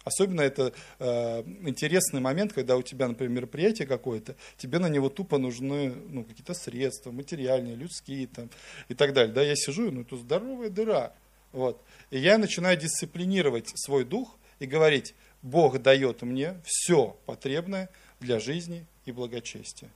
Особенно 0.08 0.42
это 0.42 0.72
э, 1.00 1.44
интересный 1.64 2.22
момент, 2.22 2.54
когда 2.54 2.78
у 2.78 2.82
тебя, 2.82 3.10
например, 3.10 3.34
мероприятие 3.34 3.88
какое-то, 3.88 4.36
тебе 4.58 4.80
на 4.80 4.88
него 4.88 5.10
тупо 5.10 5.38
нужны 5.38 5.94
ну, 6.10 6.24
какие-то 6.24 6.54
средства, 6.54 7.12
материальные, 7.12 7.76
людские 7.76 8.28
там, 8.28 8.50
и 8.88 8.94
так 8.94 9.14
далее. 9.14 9.34
Да, 9.34 9.42
я 9.42 9.56
сижу, 9.56 9.92
ну 9.92 10.02
это 10.02 10.16
здоровая 10.16 10.70
дыра. 10.70 11.14
Вот. 11.52 11.82
И 12.10 12.20
я 12.20 12.38
начинаю 12.38 12.78
дисциплинировать 12.78 13.70
свой 13.76 14.06
дух 14.06 14.38
и 14.60 14.66
говорить, 14.66 15.14
Бог 15.42 15.82
дает 15.82 16.22
мне 16.22 16.56
все 16.66 17.18
потребное 17.26 17.90
для 18.22 18.40
жизни 18.40 18.86
и 19.06 19.12
благочестия. 19.12 19.90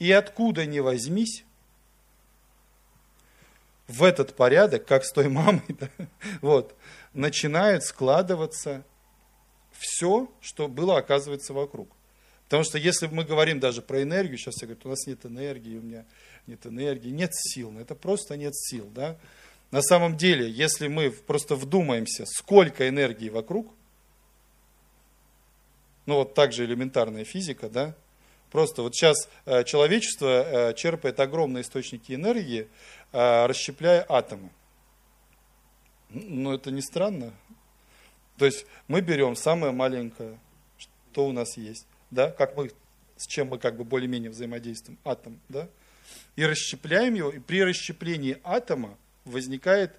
И 0.00 0.10
откуда 0.10 0.66
ни 0.66 0.80
возьмись, 0.80 1.44
в 3.86 4.02
этот 4.02 4.36
порядок, 4.36 4.84
как 4.84 5.04
с 5.04 5.12
той 5.12 5.28
мамой, 5.28 5.62
да, 5.68 5.88
вот, 6.42 6.74
начинают 7.14 7.84
складываться 7.84 8.84
все, 9.78 10.30
что 10.40 10.68
было, 10.68 10.98
оказывается, 10.98 11.52
вокруг. 11.54 11.88
Потому 12.44 12.64
что 12.64 12.78
если 12.78 13.06
мы 13.06 13.24
говорим 13.24 13.60
даже 13.60 13.82
про 13.82 14.02
энергию, 14.02 14.38
сейчас 14.38 14.54
все 14.54 14.66
говорят, 14.66 14.86
у 14.86 14.88
нас 14.88 15.06
нет 15.06 15.24
энергии, 15.26 15.76
у 15.76 15.82
меня 15.82 16.04
нет 16.46 16.66
энергии, 16.66 17.10
нет 17.10 17.30
сил. 17.34 17.70
Ну, 17.70 17.80
это 17.80 17.94
просто 17.94 18.36
нет 18.36 18.56
сил. 18.56 18.90
Да? 18.94 19.18
На 19.70 19.82
самом 19.82 20.16
деле, 20.16 20.50
если 20.50 20.88
мы 20.88 21.10
просто 21.10 21.56
вдумаемся, 21.56 22.24
сколько 22.26 22.88
энергии 22.88 23.28
вокруг, 23.28 23.70
ну 26.06 26.16
вот 26.16 26.32
так 26.32 26.54
же 26.54 26.64
элементарная 26.64 27.24
физика, 27.24 27.68
да, 27.68 27.94
просто 28.50 28.80
вот 28.80 28.94
сейчас 28.94 29.28
э, 29.44 29.62
человечество 29.64 30.70
э, 30.70 30.74
черпает 30.74 31.20
огромные 31.20 31.60
источники 31.60 32.12
энергии, 32.12 32.66
э, 33.12 33.46
расщепляя 33.46 34.06
атомы. 34.08 34.48
Ну 36.08 36.54
это 36.54 36.70
не 36.70 36.80
странно, 36.80 37.34
то 38.38 38.46
есть 38.46 38.66
мы 38.86 39.00
берем 39.00 39.34
самое 39.34 39.72
маленькое, 39.72 40.38
что 40.78 41.26
у 41.26 41.32
нас 41.32 41.56
есть, 41.56 41.86
да, 42.10 42.30
как 42.30 42.56
мы, 42.56 42.70
с 43.16 43.26
чем 43.26 43.48
мы 43.48 43.58
как 43.58 43.76
бы 43.76 43.84
более-менее 43.84 44.30
взаимодействуем, 44.30 44.98
атом, 45.04 45.40
да, 45.48 45.68
и 46.36 46.44
расщепляем 46.46 47.14
его, 47.14 47.30
и 47.30 47.40
при 47.40 47.62
расщеплении 47.62 48.38
атома 48.44 48.96
возникает 49.24 49.98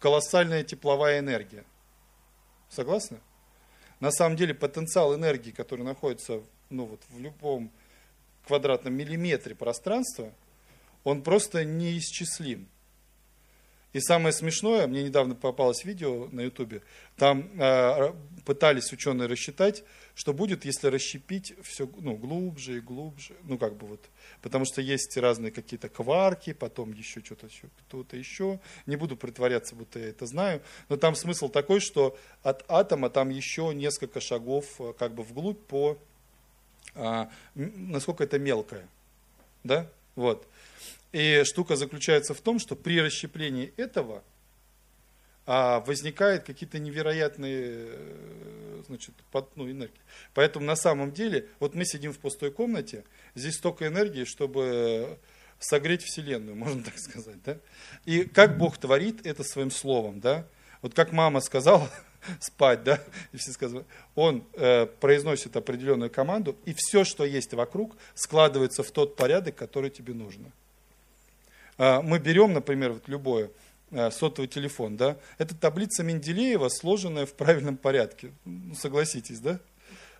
колоссальная 0.00 0.64
тепловая 0.64 1.20
энергия. 1.20 1.64
Согласны? 2.68 3.20
На 4.00 4.10
самом 4.10 4.36
деле 4.36 4.54
потенциал 4.54 5.14
энергии, 5.14 5.50
который 5.50 5.84
находится 5.84 6.42
ну, 6.70 6.84
вот, 6.84 7.00
в 7.10 7.20
любом 7.20 7.70
квадратном 8.46 8.94
миллиметре 8.94 9.54
пространства, 9.54 10.32
он 11.04 11.22
просто 11.22 11.64
неисчислим. 11.64 12.68
И 13.94 14.00
самое 14.00 14.34
смешное, 14.34 14.86
мне 14.86 15.02
недавно 15.02 15.34
попалось 15.34 15.84
видео 15.84 16.28
на 16.30 16.42
ютубе, 16.42 16.82
там 17.16 17.48
э, 17.58 18.12
пытались 18.44 18.92
ученые 18.92 19.28
рассчитать, 19.28 19.82
что 20.14 20.34
будет, 20.34 20.66
если 20.66 20.88
расщепить 20.88 21.54
все 21.62 21.88
ну, 21.98 22.14
глубже 22.14 22.78
и 22.78 22.80
глубже, 22.80 23.34
ну 23.44 23.56
как 23.56 23.76
бы 23.76 23.86
вот, 23.86 24.04
потому 24.42 24.66
что 24.66 24.82
есть 24.82 25.16
разные 25.16 25.52
какие-то 25.52 25.88
кварки, 25.88 26.52
потом 26.52 26.92
еще 26.92 27.24
что-то 27.24 27.46
еще, 27.46 27.68
кто-то 27.86 28.16
еще, 28.16 28.60
не 28.84 28.96
буду 28.96 29.16
притворяться, 29.16 29.74
будто 29.74 29.98
я 29.98 30.08
это 30.08 30.26
знаю, 30.26 30.60
но 30.90 30.98
там 30.98 31.14
смысл 31.14 31.48
такой, 31.48 31.80
что 31.80 32.18
от 32.42 32.70
атома 32.70 33.08
там 33.08 33.30
еще 33.30 33.72
несколько 33.74 34.20
шагов 34.20 34.66
э, 34.80 34.92
как 34.98 35.14
бы 35.14 35.22
вглубь 35.22 35.60
по, 35.66 35.96
а, 36.94 37.30
насколько 37.54 38.22
это 38.22 38.38
мелкое, 38.38 38.86
да, 39.64 39.88
вот. 40.14 40.46
И 41.12 41.42
штука 41.44 41.76
заключается 41.76 42.34
в 42.34 42.40
том, 42.40 42.58
что 42.58 42.76
при 42.76 43.00
расщеплении 43.00 43.72
этого 43.76 44.22
а, 45.46 45.80
возникают 45.80 46.44
какие-то 46.44 46.78
невероятные 46.78 47.62
э, 47.64 48.82
значит, 48.86 49.14
под, 49.30 49.56
ну, 49.56 49.70
энергии. 49.70 50.00
Поэтому 50.34 50.66
на 50.66 50.76
самом 50.76 51.12
деле, 51.12 51.48
вот 51.58 51.74
мы 51.74 51.86
сидим 51.86 52.12
в 52.12 52.18
пустой 52.18 52.50
комнате, 52.50 53.04
здесь 53.34 53.54
столько 53.54 53.86
энергии, 53.86 54.24
чтобы 54.24 55.18
согреть 55.58 56.02
Вселенную, 56.02 56.54
можно 56.56 56.82
так 56.82 56.98
сказать. 56.98 57.42
Да? 57.44 57.56
И 58.04 58.24
как 58.24 58.58
Бог 58.58 58.76
творит 58.76 59.26
это 59.26 59.42
своим 59.42 59.70
словом. 59.70 60.20
Да? 60.20 60.46
Вот 60.82 60.92
как 60.92 61.12
мама 61.12 61.40
сказала, 61.40 61.90
спать, 62.40 62.84
да, 62.84 63.00
и 63.32 63.38
все 63.38 63.52
сказали, 63.52 63.86
он 64.14 64.44
э, 64.52 64.84
произносит 64.84 65.56
определенную 65.56 66.10
команду, 66.10 66.56
и 66.66 66.74
все, 66.76 67.04
что 67.04 67.24
есть 67.24 67.54
вокруг, 67.54 67.96
складывается 68.14 68.82
в 68.82 68.90
тот 68.90 69.16
порядок, 69.16 69.56
который 69.56 69.88
тебе 69.88 70.12
нужно. 70.12 70.52
А, 71.78 72.02
мы 72.02 72.18
берем, 72.18 72.52
например, 72.52 72.92
вот 72.92 73.08
любое, 73.08 73.50
а, 73.92 74.10
сотовый 74.10 74.48
телефон, 74.48 74.96
да, 74.96 75.16
это 75.38 75.54
таблица 75.54 76.02
Менделеева, 76.02 76.68
сложенная 76.68 77.24
в 77.24 77.34
правильном 77.34 77.76
порядке. 77.76 78.32
Ну, 78.44 78.74
согласитесь, 78.74 79.38
да? 79.38 79.60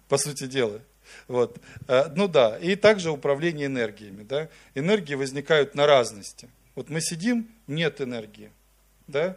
По 0.09 0.17
сути 0.17 0.47
дела. 0.47 0.81
Вот. 1.27 1.59
А, 1.89 2.11
ну 2.15 2.29
да, 2.29 2.57
и 2.59 2.77
также 2.77 3.11
управление 3.11 3.67
энергиями. 3.67 4.23
Да? 4.23 4.49
Энергии 4.75 5.15
возникают 5.15 5.75
на 5.75 5.87
разности. 5.87 6.49
Вот 6.75 6.91
мы 6.91 7.01
сидим, 7.01 7.51
нет 7.67 8.01
энергии. 8.01 8.53
Да? 9.07 9.37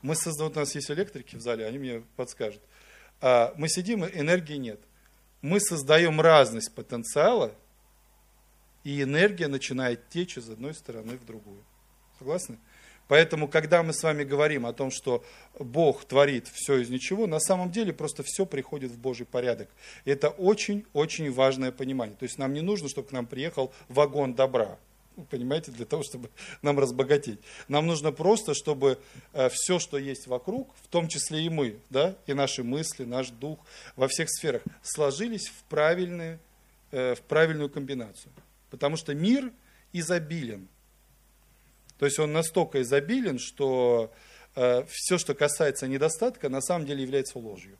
Мы 0.00 0.14
создаем, 0.14 0.48
вот 0.48 0.56
у 0.56 0.60
нас 0.60 0.74
есть 0.74 0.90
электрики 0.90 1.36
в 1.36 1.40
зале, 1.40 1.66
они 1.66 1.78
мне 1.78 2.02
подскажут. 2.16 2.62
Мы 3.20 3.68
сидим, 3.68 4.04
энергии 4.04 4.54
нет. 4.54 4.80
Мы 5.42 5.60
создаем 5.60 6.20
разность 6.20 6.72
потенциала, 6.72 7.52
и 8.84 9.02
энергия 9.02 9.48
начинает 9.48 10.08
течь 10.08 10.36
из 10.36 10.48
одной 10.48 10.74
стороны 10.74 11.16
в 11.16 11.24
другую. 11.24 11.62
Согласны? 12.18 12.58
Поэтому, 13.08 13.48
когда 13.48 13.82
мы 13.82 13.94
с 13.94 14.02
вами 14.02 14.22
говорим 14.22 14.66
о 14.66 14.74
том, 14.74 14.90
что 14.90 15.24
Бог 15.58 16.04
творит 16.04 16.46
все 16.52 16.76
из 16.76 16.90
ничего, 16.90 17.26
на 17.26 17.40
самом 17.40 17.70
деле 17.70 17.92
просто 17.92 18.22
все 18.22 18.44
приходит 18.44 18.92
в 18.92 18.98
Божий 18.98 19.24
порядок. 19.24 19.70
Это 20.04 20.28
очень-очень 20.28 21.32
важное 21.32 21.72
понимание. 21.72 22.16
То 22.16 22.24
есть 22.24 22.38
нам 22.38 22.52
не 22.52 22.60
нужно, 22.60 22.88
чтобы 22.88 23.08
к 23.08 23.12
нам 23.12 23.26
приехал 23.26 23.72
вагон 23.88 24.34
добра, 24.34 24.78
понимаете, 25.30 25.72
для 25.72 25.86
того, 25.86 26.02
чтобы 26.02 26.28
нам 26.60 26.78
разбогатеть. 26.78 27.40
Нам 27.66 27.86
нужно 27.86 28.12
просто, 28.12 28.52
чтобы 28.54 28.98
э, 29.32 29.48
все, 29.48 29.78
что 29.78 29.96
есть 29.96 30.26
вокруг, 30.26 30.70
в 30.82 30.88
том 30.88 31.08
числе 31.08 31.42
и 31.42 31.48
мы, 31.48 31.78
да, 31.88 32.14
и 32.26 32.34
наши 32.34 32.62
мысли, 32.62 33.04
наш 33.04 33.30
дух, 33.30 33.58
во 33.96 34.06
всех 34.08 34.28
сферах, 34.30 34.62
сложились 34.82 35.48
в, 35.48 35.64
правильные, 35.64 36.38
э, 36.90 37.14
в 37.14 37.22
правильную 37.22 37.70
комбинацию. 37.70 38.32
Потому 38.70 38.96
что 38.96 39.14
мир 39.14 39.52
изобилен. 39.92 40.68
То 41.98 42.06
есть 42.06 42.18
он 42.18 42.32
настолько 42.32 42.82
изобилен, 42.82 43.38
что 43.38 44.12
э, 44.54 44.84
все, 44.88 45.18
что 45.18 45.34
касается 45.34 45.88
недостатка, 45.88 46.48
на 46.48 46.60
самом 46.60 46.86
деле 46.86 47.02
является 47.02 47.38
ложью. 47.38 47.76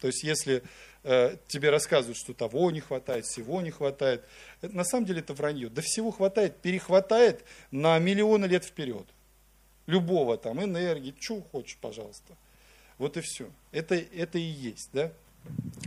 То 0.00 0.06
есть 0.06 0.22
если 0.22 0.62
э, 1.02 1.36
тебе 1.48 1.70
рассказывают, 1.70 2.16
что 2.16 2.32
того 2.32 2.70
не 2.70 2.80
хватает, 2.80 3.26
всего 3.26 3.60
не 3.60 3.70
хватает, 3.70 4.24
это, 4.62 4.74
на 4.74 4.84
самом 4.84 5.06
деле 5.06 5.20
это 5.20 5.34
вранье. 5.34 5.68
Да 5.68 5.82
всего 5.82 6.10
хватает, 6.10 6.56
перехватает 6.56 7.44
на 7.70 7.98
миллионы 7.98 8.46
лет 8.46 8.64
вперед. 8.64 9.06
Любого 9.86 10.36
там, 10.36 10.62
энергии, 10.62 11.14
чего 11.18 11.42
хочешь, 11.42 11.78
пожалуйста. 11.80 12.34
Вот 12.98 13.16
и 13.16 13.20
все. 13.20 13.48
Это, 13.72 13.94
это 13.94 14.38
и 14.38 14.42
есть, 14.42 14.90
да? 14.92 15.12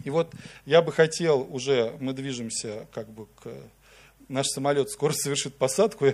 И 0.03 0.09
вот 0.09 0.33
я 0.65 0.81
бы 0.81 0.91
хотел 0.91 1.47
уже, 1.53 1.95
мы 1.99 2.13
движемся 2.13 2.87
как 2.91 3.09
бы 3.09 3.27
к 3.27 3.51
наш 4.31 4.47
самолет 4.47 4.89
скоро 4.89 5.13
совершит 5.13 5.55
посадку 5.55 6.07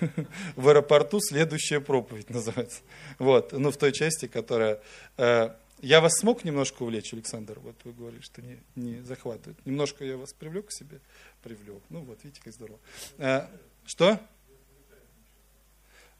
в 0.56 0.68
аэропорту, 0.68 1.20
следующая 1.20 1.80
проповедь 1.80 2.30
называется. 2.30 2.80
Вот, 3.18 3.52
ну, 3.52 3.70
в 3.70 3.76
той 3.76 3.92
части, 3.92 4.26
которая... 4.26 4.80
Э, 5.16 5.50
я 5.80 6.00
вас 6.00 6.18
смог 6.18 6.44
немножко 6.44 6.82
увлечь, 6.82 7.12
Александр? 7.12 7.60
Вот 7.60 7.76
вы 7.84 7.92
говорили, 7.92 8.20
что 8.20 8.42
не, 8.42 8.58
не 8.74 9.00
захватывает. 9.02 9.64
Немножко 9.64 10.04
я 10.04 10.16
вас 10.16 10.32
привлек 10.32 10.66
к 10.66 10.72
себе? 10.72 11.00
Привлек. 11.42 11.82
Ну 11.88 12.00
вот, 12.00 12.18
видите, 12.24 12.40
как 12.42 12.52
здорово. 12.52 12.80
Э, 13.18 13.46
что? 13.86 14.20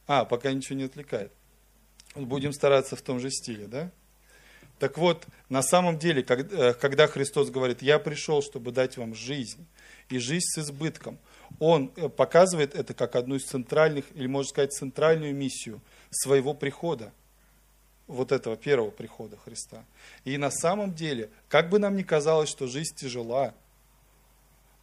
А, 0.07 0.25
пока 0.25 0.53
ничего 0.53 0.77
не 0.77 0.85
отвлекает. 0.85 1.33
Будем 2.15 2.53
стараться 2.53 2.95
в 2.95 3.03
том 3.03 3.19
же 3.21 3.31
стиле, 3.31 3.67
да? 3.67 3.91
Так 4.79 4.97
вот, 4.97 5.27
на 5.49 5.63
самом 5.63 5.99
деле, 5.99 6.25
э, 6.29 6.75
когда 6.75 7.09
Христос 7.09 7.51
говорит, 7.51 7.83
я 7.83 7.99
пришел, 7.99 8.43
чтобы 8.43 8.71
дать 8.71 8.97
вам 8.97 9.15
жизнь, 9.15 9.67
и 10.09 10.19
жизнь 10.19 10.47
с 10.47 10.59
избытком, 10.59 11.19
он 11.59 11.91
э, 11.97 12.09
показывает 12.09 12.75
это 12.75 12.95
как 12.95 13.17
одну 13.17 13.37
из 13.37 13.45
центральных, 13.45 14.05
или 14.15 14.27
можно 14.27 14.49
сказать, 14.49 14.73
центральную 14.73 15.35
миссию 15.35 15.81
своего 16.11 16.55
прихода, 16.55 17.13
вот 18.07 18.33
этого 18.33 18.57
первого 18.57 18.91
прихода 18.91 19.37
Христа. 19.37 19.85
И 20.25 20.37
на 20.39 20.51
самом 20.51 20.95
деле, 20.95 21.31
как 21.49 21.69
бы 21.69 21.79
нам 21.79 21.97
ни 21.97 22.03
казалось, 22.03 22.49
что 22.49 22.67
жизнь 22.67 22.95
тяжела, 22.95 23.55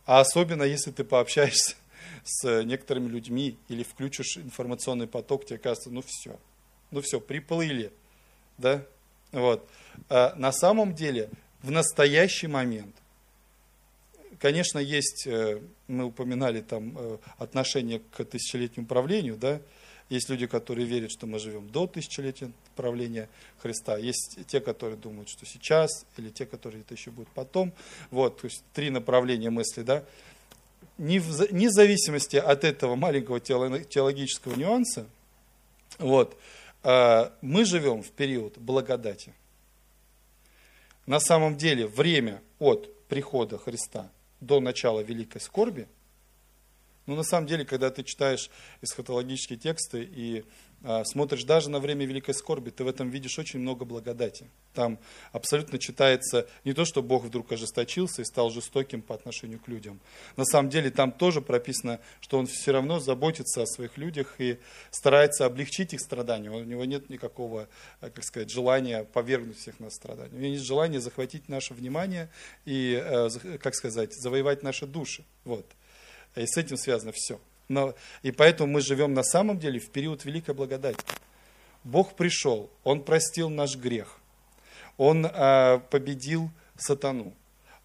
а 0.06 0.19
особенно 0.19 0.63
если 0.63 0.91
ты 0.91 1.04
пообщаешься 1.04 1.75
с 2.23 2.63
некоторыми 2.63 3.08
людьми 3.08 3.58
или 3.67 3.84
включишь 3.84 4.38
информационный 4.38 5.08
поток, 5.08 5.45
тебе 5.45 5.58
кажется, 5.58 5.89
ну 5.89 6.04
все, 6.06 6.39
ну 6.91 7.01
все, 7.01 7.19
приплыли, 7.19 7.91
да, 8.58 8.86
вот. 9.32 9.67
А 10.10 10.36
на 10.36 10.51
самом 10.51 10.93
деле, 10.93 11.30
в 11.63 11.71
настоящий 11.71 12.47
момент 12.47 12.95
Конечно, 14.39 14.80
есть, 14.80 15.28
э, 15.28 15.62
мы 15.88 16.06
упоминали 16.06 16.62
там 16.62 16.98
э, 16.98 17.17
отношение 17.38 18.00
к 18.00 18.26
тысячелетнему 18.26 18.88
правлению, 18.88 19.38
да, 19.38 19.62
есть 20.10 20.30
люди, 20.30 20.45
которые 20.45 20.86
верят, 20.86 21.12
что 21.12 21.26
мы 21.26 21.39
живем 21.39 21.67
до 21.69 21.88
тысячелетия 21.88 22.52
правления 22.76 23.28
Христа. 23.58 23.98
Есть 23.98 24.39
те, 24.48 24.60
которые 24.60 24.98
думают, 24.98 25.30
что 25.30 25.45
сейчас, 25.48 26.06
или 26.17 26.30
те, 26.30 26.45
которые 26.45 26.82
это 26.82 26.93
еще 26.93 27.10
будет 27.10 27.28
потом. 27.30 27.74
Вот, 28.12 28.39
то 28.41 28.45
есть 28.45 28.63
три 28.74 28.91
направления 28.91 29.50
мысли, 29.50 29.82
да. 29.82 30.04
Не 31.00 31.19
в, 31.19 31.52
не 31.52 31.67
в 31.67 31.71
зависимости 31.71 32.36
от 32.36 32.63
этого 32.63 32.95
маленького 32.95 33.39
теологического 33.39 34.56
нюанса, 34.56 35.08
вот, 35.98 36.38
а, 36.84 37.34
мы 37.41 37.65
живем 37.65 38.04
в 38.04 38.12
период 38.12 38.58
благодати. 38.60 39.34
На 41.08 41.19
самом 41.19 41.58
деле 41.58 41.88
время 41.88 42.41
от 42.60 43.08
прихода 43.08 43.58
Христа 43.58 44.10
до 44.39 44.60
начала 44.60 45.02
великой 45.02 45.41
скорби. 45.41 45.88
Но 47.06 47.15
на 47.15 47.24
самом 47.24 47.48
деле, 47.48 47.65
когда 47.65 47.91
ты 47.91 48.04
читаешь 48.04 48.50
эсхатологические 48.82 49.60
тексты 49.60 50.04
и 50.04 50.43
смотришь 51.03 51.43
даже 51.43 51.69
на 51.69 51.79
время 51.79 52.05
великой 52.05 52.33
скорби, 52.33 52.69
ты 52.69 52.83
в 52.83 52.88
этом 52.88 53.09
видишь 53.09 53.39
очень 53.39 53.59
много 53.59 53.85
благодати. 53.85 54.49
Там 54.73 54.99
абсолютно 55.31 55.79
читается 55.79 56.47
не 56.63 56.73
то, 56.73 56.85
что 56.85 57.01
Бог 57.01 57.23
вдруг 57.23 57.51
ожесточился 57.51 58.21
и 58.21 58.25
стал 58.25 58.49
жестоким 58.49 59.01
по 59.01 59.15
отношению 59.15 59.59
к 59.59 59.67
людям. 59.67 59.99
На 60.35 60.45
самом 60.45 60.69
деле 60.69 60.91
там 60.91 61.11
тоже 61.11 61.41
прописано, 61.41 61.99
что 62.19 62.38
Он 62.38 62.45
все 62.45 62.71
равно 62.71 62.99
заботится 62.99 63.63
о 63.63 63.65
своих 63.65 63.97
людях 63.97 64.35
и 64.39 64.59
старается 64.91 65.45
облегчить 65.45 65.93
их 65.93 66.01
страдания. 66.01 66.49
У 66.49 66.63
него 66.63 66.85
нет 66.85 67.09
никакого, 67.09 67.67
а, 68.01 68.09
как 68.09 68.23
сказать, 68.23 68.51
желания 68.51 69.03
повергнуть 69.03 69.57
всех 69.57 69.79
нас 69.79 69.95
страданий. 69.95 70.35
У 70.35 70.39
него 70.39 70.53
есть 70.53 70.65
желание 70.65 70.99
захватить 70.99 71.49
наше 71.49 71.73
внимание 71.73 72.29
и, 72.65 73.01
а, 73.03 73.29
как 73.59 73.75
сказать, 73.75 74.13
завоевать 74.13 74.63
наши 74.63 74.85
души. 74.85 75.23
Вот. 75.43 75.65
И 76.35 76.45
с 76.45 76.57
этим 76.57 76.77
связано 76.77 77.11
все. 77.13 77.39
Но, 77.67 77.95
и 78.21 78.32
поэтому 78.32 78.73
мы 78.73 78.82
живем 78.82 79.13
на 79.13 79.23
самом 79.23 79.60
деле 79.60 79.80
в 79.80 79.89
период 79.89 80.25
великой 80.25 80.54
благодати. 80.54 81.04
Бог 81.84 82.15
пришел, 82.15 82.69
Он 82.84 83.04
простил 83.04 83.49
наш 83.49 83.75
грех, 83.75 84.19
Он 84.97 85.25
э, 85.25 85.80
победил 85.89 86.49
сатану, 86.78 87.34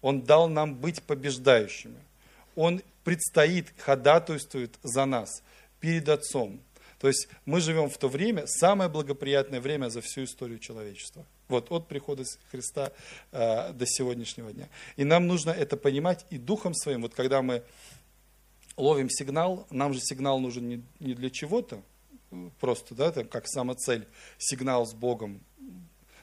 Он 0.01 0.21
дал 0.21 0.47
нам 0.47 0.75
быть 0.75 1.01
побеждающими. 1.03 1.97
Он 2.55 2.81
предстоит, 3.03 3.73
ходатайствует 3.77 4.77
за 4.83 5.05
нас 5.05 5.41
перед 5.79 6.09
Отцом. 6.09 6.59
То 6.99 7.07
есть 7.07 7.27
мы 7.45 7.61
живем 7.61 7.89
в 7.89 7.97
то 7.97 8.07
время, 8.07 8.45
самое 8.45 8.89
благоприятное 8.89 9.59
время 9.59 9.89
за 9.89 10.01
всю 10.01 10.25
историю 10.25 10.59
человечества. 10.59 11.25
Вот 11.47 11.71
от 11.71 11.87
прихода 11.87 12.23
Христа 12.51 12.91
э, 13.31 13.73
до 13.73 13.85
сегодняшнего 13.87 14.53
дня. 14.53 14.69
И 14.97 15.03
нам 15.03 15.25
нужно 15.27 15.49
это 15.49 15.77
понимать 15.77 16.25
и 16.29 16.37
духом 16.37 16.75
своим. 16.75 17.01
Вот 17.01 17.15
когда 17.15 17.41
мы 17.41 17.63
ловим 18.81 19.09
сигнал, 19.09 19.67
нам 19.69 19.93
же 19.93 19.99
сигнал 20.01 20.39
нужен 20.39 20.67
не, 20.99 21.13
для 21.13 21.29
чего-то, 21.29 21.81
просто, 22.59 22.95
да, 22.95 23.11
там, 23.11 23.27
как 23.27 23.47
самоцель, 23.47 24.07
сигнал 24.37 24.85
с 24.85 24.93
Богом, 24.93 25.41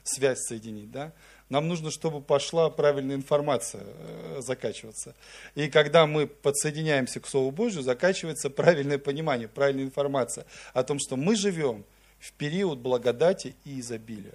связь 0.03 0.41
соединить, 0.41 0.91
да, 0.91 1.13
нам 1.49 1.69
нужно, 1.69 1.91
чтобы 1.91 2.21
пошла 2.21 2.69
правильная 2.69 3.17
информация 3.17 3.83
э, 3.85 4.41
закачиваться. 4.41 5.15
И 5.55 5.69
когда 5.69 6.07
мы 6.07 6.27
подсоединяемся 6.27 7.21
к 7.21 7.27
Слову 7.27 7.51
Божию, 7.51 7.83
закачивается 7.83 8.51
правильное 8.51 8.99
понимание, 8.99 9.49
правильная 9.49 9.85
информация 9.85 10.45
о 10.75 10.83
том, 10.83 10.99
что 10.99 11.17
мы 11.17 11.37
живем 11.37 11.85
в 12.19 12.33
период 12.33 12.81
благодати 12.81 13.55
и 13.65 13.81
изобилия. 13.81 14.35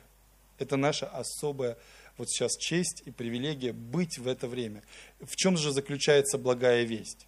Это 0.58 0.76
наша 0.76 1.06
особая 1.08 1.78
вот 2.18 2.30
сейчас 2.30 2.58
честь 2.58 3.04
и 3.06 3.12
привилегия 3.12 3.74
быть 3.74 4.18
в 4.18 4.28
это 4.28 4.48
время. 4.48 4.82
В 5.20 5.36
чем 5.36 5.58
же 5.58 5.72
заключается 5.72 6.38
благая 6.38 6.84
весть? 6.84 7.28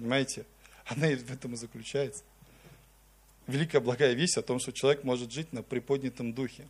Понимаете? 0.00 0.46
Она 0.86 1.08
в 1.08 1.30
этом 1.30 1.54
и 1.54 1.56
заключается. 1.56 2.24
Великая 3.46 3.80
благая 3.80 4.14
весть 4.14 4.38
о 4.38 4.42
том, 4.42 4.58
что 4.58 4.72
человек 4.72 5.04
может 5.04 5.30
жить 5.30 5.52
на 5.52 5.62
приподнятом 5.62 6.32
духе. 6.32 6.66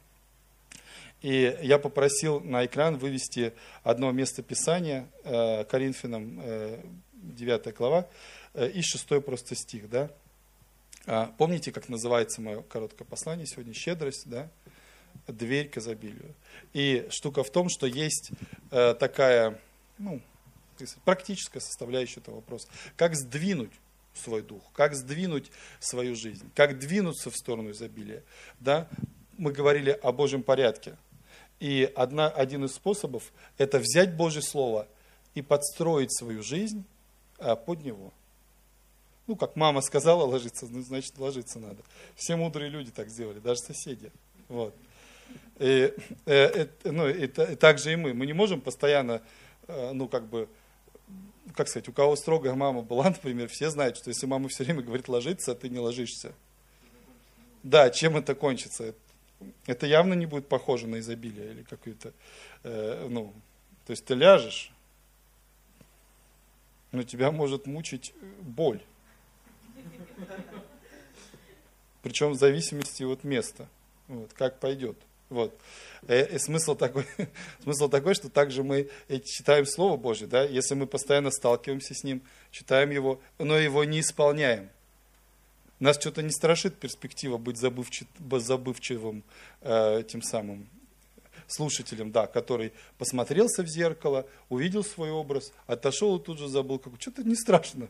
И 1.22 1.56
я 1.62 1.78
попросил 1.78 2.40
на 2.40 2.64
экран 2.64 2.96
вывести 2.96 3.52
одно 3.84 4.10
место 4.10 4.42
Писания 4.42 5.06
э, 5.22 5.64
Коринфянам, 5.64 6.40
э, 6.42 6.82
9 7.12 7.74
глава, 7.76 8.08
э, 8.54 8.70
и 8.70 8.82
6 8.82 9.20
просто 9.20 9.54
стих. 9.54 9.88
Да? 9.90 10.10
А, 11.06 11.32
помните, 11.38 11.72
как 11.72 11.88
называется 11.88 12.40
мое 12.40 12.62
короткое 12.62 13.04
послание 13.04 13.46
сегодня? 13.46 13.74
Щедрость, 13.74 14.28
да? 14.28 14.48
дверь 15.28 15.68
к 15.68 15.76
изобилию. 15.76 16.34
И 16.72 17.06
штука 17.10 17.44
в 17.44 17.50
том, 17.50 17.68
что 17.68 17.86
есть 17.86 18.30
э, 18.70 18.94
такая 18.94 19.60
ну, 19.98 20.20
практическая 21.04 21.60
составляющая 21.60 22.20
этого 22.20 22.36
вопроса. 22.36 22.68
Как 22.96 23.14
сдвинуть 23.14 23.72
свой 24.14 24.42
дух, 24.42 24.62
как 24.72 24.94
сдвинуть 24.94 25.50
свою 25.78 26.14
жизнь, 26.14 26.50
как 26.54 26.78
двинуться 26.78 27.30
в 27.30 27.36
сторону 27.36 27.70
изобилия. 27.70 28.22
Да? 28.58 28.88
Мы 29.38 29.52
говорили 29.52 29.98
о 30.02 30.12
Божьем 30.12 30.42
порядке. 30.42 30.96
И 31.60 31.90
одна, 31.94 32.28
один 32.28 32.64
из 32.64 32.72
способов– 32.72 33.32
это 33.58 33.78
взять 33.78 34.16
Божье 34.16 34.42
Слово 34.42 34.88
и 35.34 35.42
подстроить 35.42 36.16
свою 36.16 36.42
жизнь 36.42 36.84
а, 37.38 37.54
под 37.54 37.84
него. 37.84 38.12
Ну, 39.26 39.36
как 39.36 39.56
мама 39.56 39.80
сказала 39.82 40.24
ложиться, 40.24 40.66
ну, 40.68 40.82
значит, 40.82 41.16
ложиться 41.18 41.58
надо. 41.58 41.82
Все 42.16 42.34
мудрые 42.36 42.70
люди 42.70 42.90
так 42.90 43.10
сделали, 43.10 43.38
даже 43.38 43.60
соседи. 43.60 44.10
Вот. 44.48 44.74
И, 45.58 45.94
э, 46.26 46.66
э, 46.66 46.66
ну, 46.84 47.08
и, 47.08 47.26
и 47.26 47.28
так 47.28 47.78
же 47.78 47.92
и 47.92 47.96
мы. 47.96 48.14
Мы 48.14 48.26
не 48.26 48.32
можем 48.32 48.60
постоянно, 48.60 49.22
э, 49.68 49.92
ну, 49.92 50.08
как 50.08 50.26
бы, 50.26 50.48
как 51.54 51.68
сказать, 51.68 51.88
у 51.88 51.92
кого 51.92 52.16
строгая 52.16 52.54
мама 52.54 52.82
была, 52.82 53.04
например, 53.10 53.48
все 53.48 53.70
знают, 53.70 53.96
что 53.96 54.10
если 54.10 54.26
мама 54.26 54.48
все 54.48 54.64
время 54.64 54.82
говорит 54.82 55.08
ложиться, 55.08 55.52
а 55.52 55.54
ты 55.54 55.68
не 55.68 55.78
ложишься. 55.78 56.32
Да, 57.62 57.90
чем 57.90 58.16
это 58.16 58.34
кончится? 58.34 58.94
это 59.66 59.86
явно 59.86 60.14
не 60.14 60.26
будет 60.26 60.48
похоже 60.48 60.86
на 60.86 60.98
изобилие 61.00 61.52
или 61.52 61.62
какую-то, 61.62 62.12
э, 62.62 63.06
ну, 63.08 63.32
то 63.86 63.92
есть 63.92 64.04
ты 64.04 64.14
ляжешь, 64.14 64.72
но 66.92 67.02
тебя 67.02 67.30
может 67.30 67.66
мучить 67.66 68.12
боль. 68.40 68.80
Причем 72.02 72.32
в 72.32 72.34
зависимости 72.36 73.02
от 73.02 73.24
места, 73.24 73.68
вот, 74.08 74.32
как 74.32 74.58
пойдет. 74.58 74.96
Вот. 75.30 75.58
Э, 76.06 76.34
и 76.34 76.38
смысл, 76.38 76.74
такой, 76.74 77.06
смысл 77.62 77.88
такой, 77.88 78.14
что 78.14 78.28
также 78.28 78.62
мы 78.62 78.90
читаем 79.24 79.64
Слово 79.64 79.96
Божье, 79.96 80.26
да? 80.26 80.44
если 80.44 80.74
мы 80.74 80.86
постоянно 80.86 81.30
сталкиваемся 81.30 81.94
с 81.94 82.04
ним, 82.04 82.22
читаем 82.50 82.90
его, 82.90 83.20
но 83.38 83.56
его 83.56 83.84
не 83.84 84.00
исполняем– 84.00 84.68
нас 85.80 85.96
что-то 85.98 86.22
не 86.22 86.30
страшит 86.30 86.76
перспектива 86.76 87.38
быть 87.38 87.56
забывчив, 87.56 88.06
забывчивым 88.32 89.24
э, 89.62 90.04
тем 90.06 90.20
самым 90.20 90.68
слушателем, 91.46 92.12
да, 92.12 92.26
который 92.26 92.72
посмотрелся 92.98 93.62
в 93.62 93.66
зеркало, 93.66 94.26
увидел 94.50 94.84
свой 94.84 95.10
образ, 95.10 95.52
отошел 95.66 96.18
и 96.18 96.22
тут 96.22 96.38
же 96.38 96.48
забыл, 96.48 96.78
как 96.78 96.92
что-то 97.00 97.24
не 97.24 97.34
страшно. 97.34 97.88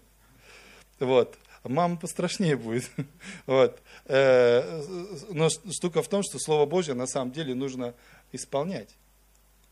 Вот. 1.01 1.37
Мама 1.65 1.97
пострашнее 1.97 2.57
будет. 2.57 2.91
Вот. 3.47 3.81
Э, 4.07 4.83
но 5.31 5.49
штука 5.51 6.03
в 6.03 6.09
том, 6.09 6.23
что 6.23 6.39
Слово 6.39 6.67
Божье 6.67 6.95
на 6.95 7.07
самом 7.07 7.33
деле 7.33 7.55
нужно 7.55 7.95
исполнять. 8.33 8.95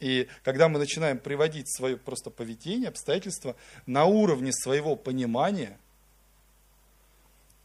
И 0.01 0.29
когда 0.45 0.69
мы 0.69 0.79
начинаем 0.79 1.19
приводить 1.19 1.75
свое 1.75 1.97
просто 1.97 2.31
поведение, 2.31 2.89
обстоятельства 2.89 3.57
на 3.87 4.05
уровне 4.05 4.53
своего 4.53 4.97
понимания– 4.97 5.79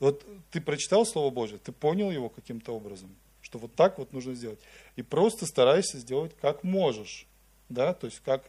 вот 0.04 0.26
ты 0.52 0.60
прочитал 0.60 1.06
Слово 1.06 1.30
Божье, 1.30 1.58
ты 1.60 1.72
понял 1.72 2.12
его 2.12 2.28
каким-то 2.28 2.74
образом, 2.76 3.16
что 3.42 3.58
вот 3.58 3.74
так 3.74 3.98
вот 3.98 4.12
нужно 4.12 4.34
сделать. 4.34 4.60
И 4.98 5.02
просто 5.02 5.46
стараешься 5.46 5.98
сделать 5.98 6.34
как 6.42 6.66
можешь. 6.66 7.26
Да? 7.70 7.94
То 7.94 8.08
есть 8.08 8.20
как, 8.20 8.44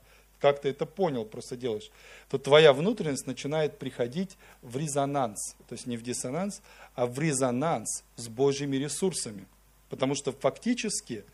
как 0.45 0.61
ты 0.61 0.69
это 0.69 0.85
понял, 0.85 1.25
просто 1.25 1.57
делаешь. 1.57 1.91
То 2.29 2.37
твоя 2.37 2.75
внутренность 2.75 3.27
начинает 3.27 3.79
приходить 3.79 4.37
в 4.61 4.77
резонанс. 4.77 5.57
То 5.69 5.73
есть 5.73 5.87
не 5.87 5.97
в 5.97 6.03
диссонанс, 6.03 6.61
а 6.95 7.07
в 7.07 7.19
резонанс 7.19 8.05
с 8.17 8.29
Божьими 8.29 8.77
ресурсами. 8.77 9.47
Потому 9.89 10.15
что 10.15 10.33
фактически 10.33 11.25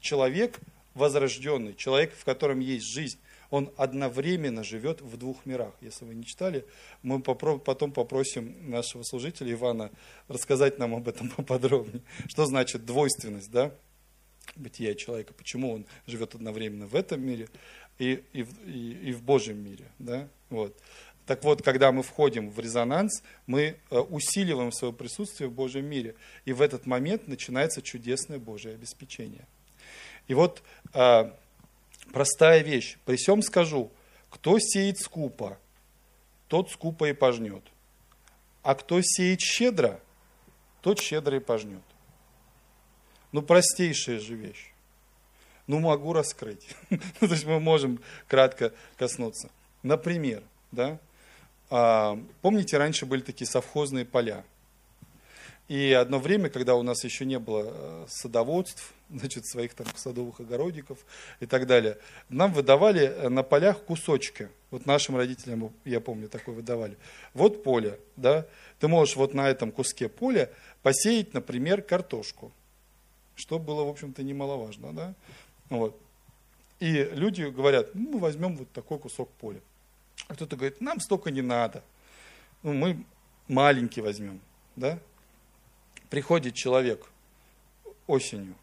человек 0.00 0.58
возрожденный, 0.94 1.76
человек, 1.76 2.12
в 2.12 2.24
котором 2.24 2.58
есть 2.58 2.86
жизнь, 2.86 3.20
он 3.50 3.70
одновременно 3.76 4.64
живет 4.64 5.00
в 5.00 5.16
двух 5.16 5.46
мирах. 5.46 5.74
Если 5.80 6.04
вы 6.04 6.16
не 6.16 6.24
читали, 6.24 6.64
мы 7.04 7.20
потом 7.20 7.92
попросим 7.92 8.68
нашего 8.68 9.04
служителя 9.04 9.52
Ивана 9.52 9.92
рассказать 10.26 10.80
нам 10.80 10.92
об 10.92 11.06
этом 11.06 11.30
поподробнее. 11.36 12.02
Что 12.26 12.46
значит 12.46 12.84
двойственность, 12.84 13.52
да? 13.52 13.70
бытия 14.54 14.94
человека, 14.94 15.34
почему 15.34 15.72
он 15.72 15.86
живет 16.06 16.34
одновременно 16.34 16.86
в 16.86 16.94
этом 16.94 17.20
мире 17.20 17.48
и, 17.98 18.22
и, 18.32 18.46
и, 18.66 19.08
и 19.08 19.12
в 19.12 19.22
Божьем 19.22 19.62
мире. 19.62 19.86
Да? 19.98 20.28
Вот. 20.50 20.76
Так 21.26 21.42
вот, 21.42 21.62
когда 21.62 21.90
мы 21.90 22.02
входим 22.02 22.50
в 22.50 22.58
резонанс, 22.60 23.22
мы 23.46 23.76
э, 23.90 23.98
усиливаем 23.98 24.70
свое 24.70 24.94
присутствие 24.94 25.48
в 25.48 25.52
Божьем 25.52 25.84
мире. 25.86 26.14
И 26.44 26.52
в 26.52 26.62
этот 26.62 26.86
момент 26.86 27.26
начинается 27.26 27.82
чудесное 27.82 28.38
Божье 28.38 28.72
обеспечение. 28.72 29.46
И 30.28 30.34
вот 30.34 30.62
э, 30.94 31.32
простая 32.12 32.62
вещь. 32.62 32.96
При 33.04 33.16
всем 33.16 33.42
скажу, 33.42 33.90
кто 34.30 34.58
сеет 34.60 34.98
скупо, 34.98 35.58
тот 36.46 36.70
скупо 36.70 37.08
и 37.08 37.12
пожнет. 37.12 37.62
А 38.62 38.74
кто 38.76 39.00
сеет 39.02 39.40
щедро, 39.40 40.00
тот 40.80 41.00
щедро 41.00 41.36
и 41.36 41.40
пожнет. 41.40 41.82
Ну, 43.32 43.42
простейшая 43.42 44.20
же 44.20 44.34
вещь. 44.34 44.72
Ну, 45.66 45.80
могу 45.80 46.12
раскрыть. 46.12 46.68
То 47.20 47.26
есть 47.26 47.44
мы 47.44 47.60
можем 47.60 48.00
кратко 48.28 48.72
коснуться. 48.96 49.50
Например, 49.82 50.42
да, 50.72 50.98
а, 51.70 52.18
помните, 52.42 52.78
раньше 52.78 53.06
были 53.06 53.20
такие 53.20 53.46
совхозные 53.46 54.04
поля– 54.04 54.44
и 55.68 55.92
одно 55.92 56.20
время, 56.20 56.48
когда 56.48 56.76
у 56.76 56.82
нас 56.82 57.02
еще 57.02 57.24
не 57.24 57.40
было 57.40 57.64
э, 57.66 58.06
садоводств, 58.08 58.92
значит, 59.10 59.46
своих 59.46 59.74
там 59.74 59.86
садовых 59.96 60.40
огородиков 60.40 60.98
и 61.40 61.46
так 61.46 61.66
далее, 61.66 61.98
нам 62.28 62.52
выдавали 62.52 63.02
э, 63.02 63.28
на 63.28 63.42
полях 63.42 63.82
кусочки. 63.82 64.48
Вот 64.70 64.86
нашим 64.86 65.16
родителям, 65.16 65.72
я 65.84 66.00
помню, 66.00 66.28
такое 66.28 66.54
выдавали. 66.54 66.96
Вот 67.34 67.64
поле, 67.64 67.98
да, 68.16 68.46
ты 68.78 68.86
можешь 68.86 69.16
вот 69.16 69.34
на 69.34 69.48
этом 69.48 69.72
куске 69.72 70.08
поля 70.08 70.50
посеять, 70.82 71.34
например, 71.34 71.82
картошку, 71.82 72.52
что 73.34 73.58
было, 73.58 73.82
в 73.84 73.88
общем-то, 73.88 74.22
немаловажно, 74.22 74.92
да. 74.92 75.14
Вот. 75.68 75.98
И 76.78 77.04
люди 77.12 77.42
говорят, 77.42 77.94
ну, 77.94 78.12
мы 78.12 78.18
возьмем 78.18 78.56
вот 78.56 78.70
такой 78.72 78.98
кусок 78.98 79.30
поля. 79.32 79.60
А 80.28 80.34
кто-то 80.34 80.56
говорит, 80.56 80.80
нам 80.80 81.00
столько 81.00 81.30
не 81.30 81.42
надо. 81.42 81.82
Ну, 82.62 82.72
мы 82.72 83.04
маленький 83.48 84.00
возьмем, 84.00 84.40
да 84.74 84.98
приходит 86.10 86.54
человек 86.54 87.06
осенью, 88.06 88.54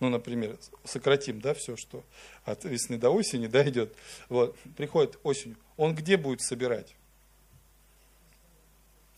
ну, 0.00 0.08
например, 0.08 0.58
сократим, 0.84 1.40
да, 1.40 1.54
все, 1.54 1.76
что 1.76 2.04
от 2.44 2.64
весны 2.64 2.98
до 2.98 3.10
осени, 3.10 3.46
да, 3.46 3.68
идет, 3.68 3.94
вот, 4.28 4.58
приходит 4.76 5.18
осенью, 5.22 5.56
он 5.76 5.94
где 5.94 6.16
будет 6.16 6.40
собирать? 6.40 6.94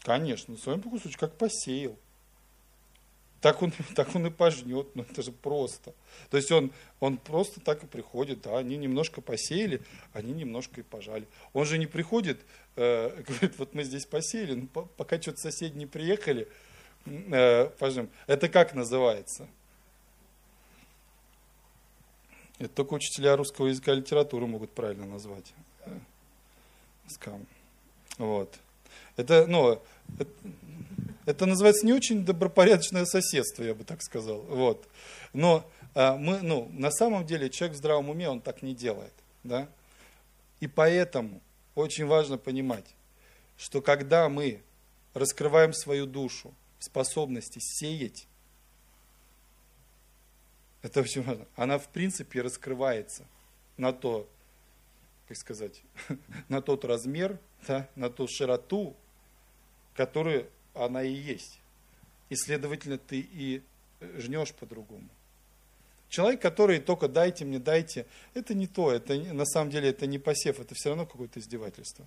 Конечно, 0.03 0.55
на 0.55 0.61
своем 0.61 0.81
кусочке, 0.81 1.19
как 1.19 1.37
посеял. 1.37 1.99
Так 3.41 3.63
он, 3.63 3.73
так 3.95 4.15
он 4.15 4.27
и 4.27 4.31
пожнет, 4.31 4.89
ну 4.95 5.03
это 5.03 5.23
же 5.23 5.33
просто. 5.33 5.95
То 6.31 6.37
есть 6.37 6.51
он, 6.53 6.73
он 7.01 7.17
просто 7.17 7.61
так 7.61 7.83
и 7.83 7.87
приходит, 7.87 8.43
да, 8.43 8.59
они 8.59 8.77
немножко 8.77 9.21
посеяли, 9.21 9.83
они 10.13 10.33
немножко 10.33 10.81
и 10.81 10.85
пожали. 10.85 11.27
Он 11.53 11.65
же 11.65 11.79
не 11.79 11.87
приходит, 11.87 12.41
э, 12.77 13.23
говорит, 13.27 13.59
вот 13.59 13.75
мы 13.75 13.85
здесь 13.85 14.07
посеяли, 14.07 14.55
ну, 14.55 14.89
пока 14.97 15.21
что-то 15.21 15.39
соседи 15.39 15.77
не 15.77 15.87
приехали, 15.87 16.49
э, 17.07 17.67
пожнем. 17.79 18.11
Это 18.27 18.49
как 18.49 18.75
называется? 18.75 19.49
Это 22.59 22.69
только 22.69 22.93
учителя 22.93 23.37
русского 23.37 23.69
языка 23.69 23.95
и 23.95 23.97
литературы 23.97 24.47
могут 24.47 24.71
правильно 24.73 25.07
назвать. 25.07 25.55
Скам. 27.09 27.47
Вот. 28.19 28.55
Это, 29.17 29.47
ну, 29.47 29.83
это, 30.19 30.31
это 31.31 31.47
называется 31.47 31.87
не 31.87 31.93
очень 31.93 32.25
добропорядочное 32.25 33.05
соседство, 33.05 33.63
я 33.63 33.75
бы 33.75 33.85
так 33.85 34.03
сказал. 34.03 34.41
Вот. 34.43 34.89
Но 35.33 35.65
а, 35.95 36.17
мы, 36.17 36.41
ну, 36.43 36.69
на 36.73 36.91
самом 36.91 37.25
деле 37.25 37.49
человек 37.51 37.77
в 37.77 37.79
здравом 37.79 38.11
уме, 38.11 38.29
он 38.29 38.41
так 38.41 38.63
не 38.63 38.75
делает. 38.75 39.13
Да? 39.45 39.69
И 40.59 40.67
поэтому 40.67 41.41
очень 41.75 42.07
важно 42.07 42.37
понимать, 42.37 42.85
что 43.57 43.81
когда 43.81 44.29
мы 44.29 44.61
раскрываем 45.15 45.73
свою 45.73 46.07
душу 46.07 46.53
способности 46.79 47.61
сеять, 47.61 48.27
это 50.83 51.01
очень 51.01 51.23
важно. 51.23 51.47
Она, 51.55 51.79
в 51.79 51.89
принципе, 51.89 52.43
раскрывается 52.43 53.25
на 53.77 53.93
то, 53.93 54.29
как 55.29 55.37
сказать, 55.37 55.83
на 56.49 56.61
тот 56.61 56.85
размер, 56.85 57.39
да, 57.69 57.89
на 57.95 58.11
ту 58.11 58.27
широту, 58.27 58.97
которую 59.95 60.49
она 60.75 61.03
и 61.03 61.13
есть. 61.13 61.59
И, 62.29 62.37
следовательно, 62.37 62.99
ты 62.99 63.21
и 63.21 63.63
жнешь 64.19 64.53
по-другому. 64.53 65.09
Человек, 66.09 66.43
который 66.43 66.81
только 66.81 67.07
дайте 67.07 67.45
мне, 67.45 67.59
дайте, 67.61 68.05
это 68.35 68.53
не 68.55 68.67
то, 68.67 68.91
это 68.91 69.15
на 69.15 69.47
самом 69.47 69.71
деле 69.71 69.91
это 69.91 70.07
не 70.07 70.19
посев, 70.19 70.59
это 70.59 70.75
все 70.75 70.89
равно 70.89 71.07
какое-то 71.07 71.39
издевательство. 71.39 72.05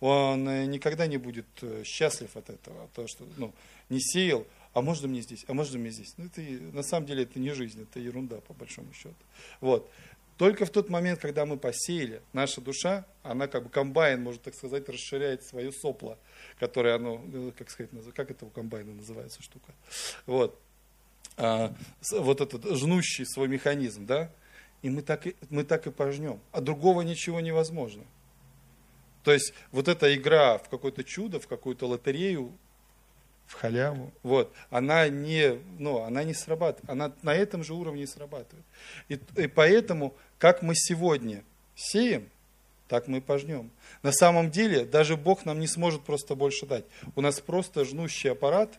Он 0.00 0.48
э, 0.48 0.66
никогда 0.66 1.06
не 1.06 1.18
будет 1.18 1.46
э, 1.62 1.84
счастлив 1.84 2.36
от 2.36 2.50
этого, 2.50 2.88
то, 2.94 3.06
что 3.06 3.24
ну, 3.36 3.54
не 3.90 4.00
сеял, 4.00 4.44
а 4.72 4.82
можно 4.82 5.06
мне 5.06 5.20
здесь, 5.20 5.44
а 5.46 5.54
можно 5.54 5.78
мне 5.78 5.90
здесь. 5.90 6.14
Ну, 6.16 6.26
это, 6.26 6.40
на 6.40 6.82
самом 6.82 7.06
деле 7.06 7.22
это 7.22 7.38
не 7.38 7.50
жизнь, 7.52 7.80
это 7.80 8.00
ерунда, 8.00 8.40
по 8.40 8.54
большому 8.54 8.92
счету. 8.92 9.14
Вот. 9.60 9.88
Только 10.36 10.66
в 10.66 10.70
тот 10.70 10.88
момент, 10.88 11.20
когда 11.20 11.46
мы 11.46 11.56
посеяли, 11.56 12.20
наша 12.32 12.60
душа, 12.60 13.06
она 13.22 13.46
как 13.46 13.64
бы 13.64 13.70
комбайн, 13.70 14.22
можно 14.22 14.40
так 14.42 14.54
сказать, 14.54 14.88
расширяет 14.88 15.44
свое 15.44 15.70
сопло, 15.70 16.18
которое 16.58 16.96
оно, 16.96 17.24
э, 17.32 17.52
как 17.56 17.70
сказать, 17.70 17.90
как 18.14 18.30
это 18.32 18.44
у 18.44 18.50
комбайна 18.50 18.94
называется 18.94 19.40
штука. 19.42 19.72
Вот. 20.26 20.60
А, 21.36 21.74
вот 22.12 22.40
этот 22.40 22.64
жнущий 22.76 23.24
свой 23.26 23.48
механизм, 23.48 24.06
да, 24.06 24.30
и 24.82 24.90
мы 24.90 25.02
так 25.02 25.26
и, 25.26 25.36
мы 25.50 25.64
так 25.64 25.86
и 25.86 25.90
пожнем. 25.90 26.40
А 26.50 26.60
другого 26.60 27.02
ничего 27.02 27.40
невозможно. 27.40 28.04
То 29.22 29.32
есть 29.32 29.54
вот 29.70 29.88
эта 29.88 30.14
игра 30.14 30.58
в 30.58 30.68
какое-то 30.68 31.02
чудо, 31.02 31.40
в 31.40 31.46
какую-то 31.46 31.86
лотерею, 31.86 32.52
в 33.46 33.54
халяву. 33.54 34.12
Вот. 34.22 34.52
Она 34.70 35.08
не, 35.08 35.58
ну, 35.78 36.02
она 36.02 36.24
не 36.24 36.34
срабатывает. 36.34 36.90
Она 36.90 37.12
на 37.22 37.34
этом 37.34 37.62
же 37.62 37.74
уровне 37.74 38.06
срабатывает. 38.06 38.64
И, 39.08 39.18
и 39.36 39.46
поэтому, 39.46 40.14
как 40.38 40.62
мы 40.62 40.74
сегодня 40.74 41.44
сеем, 41.74 42.28
так 42.88 43.08
мы 43.08 43.18
и 43.18 43.20
пожнем. 43.20 43.70
На 44.02 44.12
самом 44.12 44.50
деле, 44.50 44.84
даже 44.84 45.16
Бог 45.16 45.44
нам 45.44 45.58
не 45.58 45.66
сможет 45.66 46.02
просто 46.02 46.34
больше 46.34 46.66
дать. 46.66 46.84
У 47.16 47.20
нас 47.20 47.40
просто 47.40 47.84
жнущий 47.84 48.30
аппарат. 48.30 48.78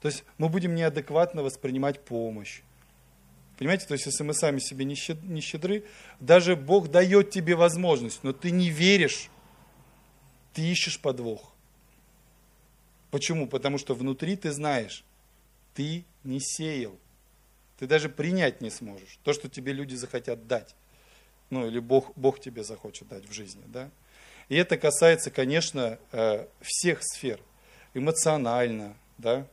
То 0.00 0.08
есть 0.08 0.24
мы 0.38 0.48
будем 0.48 0.74
неадекватно 0.74 1.42
воспринимать 1.42 2.00
помощь. 2.00 2.62
Понимаете, 3.58 3.86
то 3.86 3.94
есть 3.94 4.06
если 4.06 4.24
мы 4.24 4.34
сами 4.34 4.58
себе 4.58 4.84
не 4.84 5.40
щедры, 5.40 5.84
даже 6.18 6.56
Бог 6.56 6.90
дает 6.90 7.30
тебе 7.30 7.54
возможность, 7.54 8.24
но 8.24 8.32
ты 8.32 8.50
не 8.50 8.68
веришь, 8.68 9.30
ты 10.52 10.62
ищешь 10.62 11.00
подвох. 11.00 11.53
Почему? 13.14 13.46
Потому 13.46 13.78
что 13.78 13.94
внутри 13.94 14.34
ты 14.34 14.50
знаешь, 14.50 15.04
ты 15.72 16.04
не 16.24 16.40
сеял. 16.40 16.98
Ты 17.78 17.86
даже 17.86 18.08
принять 18.08 18.60
не 18.60 18.70
сможешь 18.70 19.20
то, 19.22 19.32
что 19.32 19.48
тебе 19.48 19.72
люди 19.72 19.94
захотят 19.94 20.48
дать. 20.48 20.74
Ну, 21.48 21.64
или 21.64 21.78
Бог, 21.78 22.10
Бог 22.16 22.40
тебе 22.40 22.64
захочет 22.64 23.06
дать 23.06 23.24
в 23.28 23.32
жизни. 23.32 23.62
Да? 23.68 23.88
И 24.48 24.56
это 24.56 24.76
касается, 24.76 25.30
конечно, 25.30 26.00
э, 26.10 26.48
всех 26.60 27.04
сфер. 27.04 27.40
Эмоционально, 27.94 28.96
да? 29.18 29.46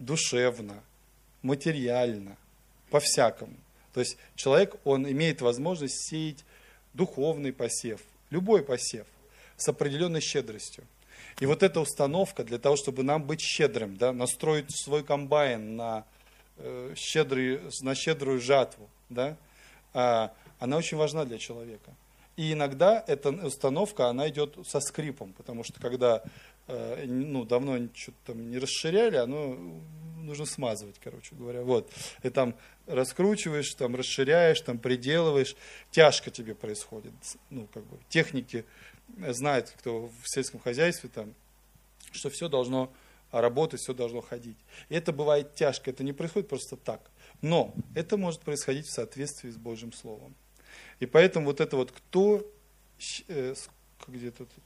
душевно, 0.00 0.82
материально, 1.42 2.36
по-всякому. 2.90 3.56
То 3.94 4.00
есть 4.00 4.16
человек, 4.34 4.74
он 4.82 5.08
имеет 5.08 5.42
возможность 5.42 6.08
сеять 6.08 6.44
духовный 6.92 7.52
посев, 7.52 8.00
любой 8.30 8.64
посев, 8.64 9.06
с 9.56 9.68
определенной 9.68 10.20
щедростью. 10.20 10.84
И 11.38 11.46
вот 11.46 11.62
эта 11.62 11.80
установка 11.80 12.44
для 12.44 12.58
того, 12.58 12.76
чтобы 12.76 13.02
нам 13.02 13.22
быть 13.22 13.40
щедрым, 13.40 13.96
да, 13.96 14.12
настроить 14.12 14.66
свой 14.70 15.04
комбайн 15.04 15.76
на, 15.76 16.04
э, 16.58 16.94
щедрый, 16.96 17.60
на 17.82 17.94
щедрую 17.94 18.40
жатву, 18.40 18.88
да, 19.08 19.36
э, 19.94 20.28
она 20.58 20.76
очень 20.76 20.96
важна 20.96 21.24
для 21.24 21.38
человека. 21.38 21.94
И 22.36 22.52
иногда 22.52 23.04
эта 23.06 23.30
установка, 23.30 24.08
она 24.08 24.28
идет 24.28 24.56
со 24.66 24.80
скрипом, 24.80 25.32
потому 25.34 25.62
что 25.62 25.80
когда 25.80 26.22
э, 26.68 27.04
ну, 27.06 27.44
давно 27.44 27.78
что-то 27.94 28.18
там 28.26 28.50
не 28.50 28.58
расширяли, 28.58 29.16
оно 29.16 29.58
нужно 30.22 30.46
смазывать, 30.46 30.96
короче 31.02 31.34
говоря. 31.34 31.62
Вот. 31.62 31.90
И 32.22 32.30
там 32.30 32.54
раскручиваешь, 32.86 33.74
там 33.74 33.96
расширяешь, 33.96 34.60
там 34.60 34.78
приделываешь, 34.78 35.56
тяжко 35.90 36.30
тебе 36.30 36.54
происходит. 36.54 37.12
Ну, 37.50 37.66
как 37.72 37.84
бы 37.84 37.98
техники 38.08 38.64
знает, 39.28 39.74
кто 39.78 40.08
в 40.22 40.28
сельском 40.28 40.60
хозяйстве, 40.60 41.10
там, 41.12 41.34
что 42.12 42.30
все 42.30 42.48
должно 42.48 42.92
работать, 43.30 43.80
все 43.80 43.94
должно 43.94 44.20
ходить. 44.20 44.56
И 44.88 44.94
это 44.94 45.12
бывает 45.12 45.54
тяжко, 45.54 45.90
это 45.90 46.02
не 46.04 46.12
происходит 46.12 46.48
просто 46.48 46.76
так. 46.76 47.00
Но 47.42 47.74
это 47.94 48.16
может 48.16 48.40
происходить 48.40 48.86
в 48.86 48.92
соответствии 48.92 49.50
с 49.50 49.56
Божьим 49.56 49.92
Словом. 49.92 50.34
И 50.98 51.06
поэтому 51.06 51.46
вот 51.46 51.60
это 51.60 51.76
вот, 51.76 51.92
кто, 51.92 52.46
э, 53.28 53.54
где-то 54.06 54.44
тут, 54.44 54.64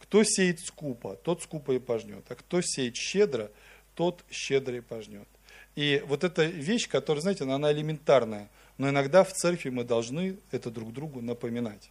кто 0.00 0.24
сеет 0.24 0.60
скупо, 0.60 1.16
тот 1.16 1.42
скупо 1.42 1.72
и 1.72 1.78
пожнет. 1.78 2.24
А 2.28 2.34
кто 2.34 2.60
сеет 2.62 2.96
щедро, 2.96 3.50
тот 3.94 4.24
щедро 4.30 4.76
и 4.76 4.80
пожнет. 4.80 5.28
И 5.76 6.02
вот 6.06 6.24
эта 6.24 6.44
вещь, 6.44 6.88
которая, 6.88 7.22
знаете, 7.22 7.44
она 7.44 7.70
элементарная, 7.70 8.48
но 8.78 8.88
иногда 8.88 9.22
в 9.22 9.32
церкви 9.32 9.70
мы 9.70 9.84
должны 9.84 10.36
это 10.50 10.70
друг 10.70 10.92
другу 10.92 11.20
напоминать. 11.20 11.90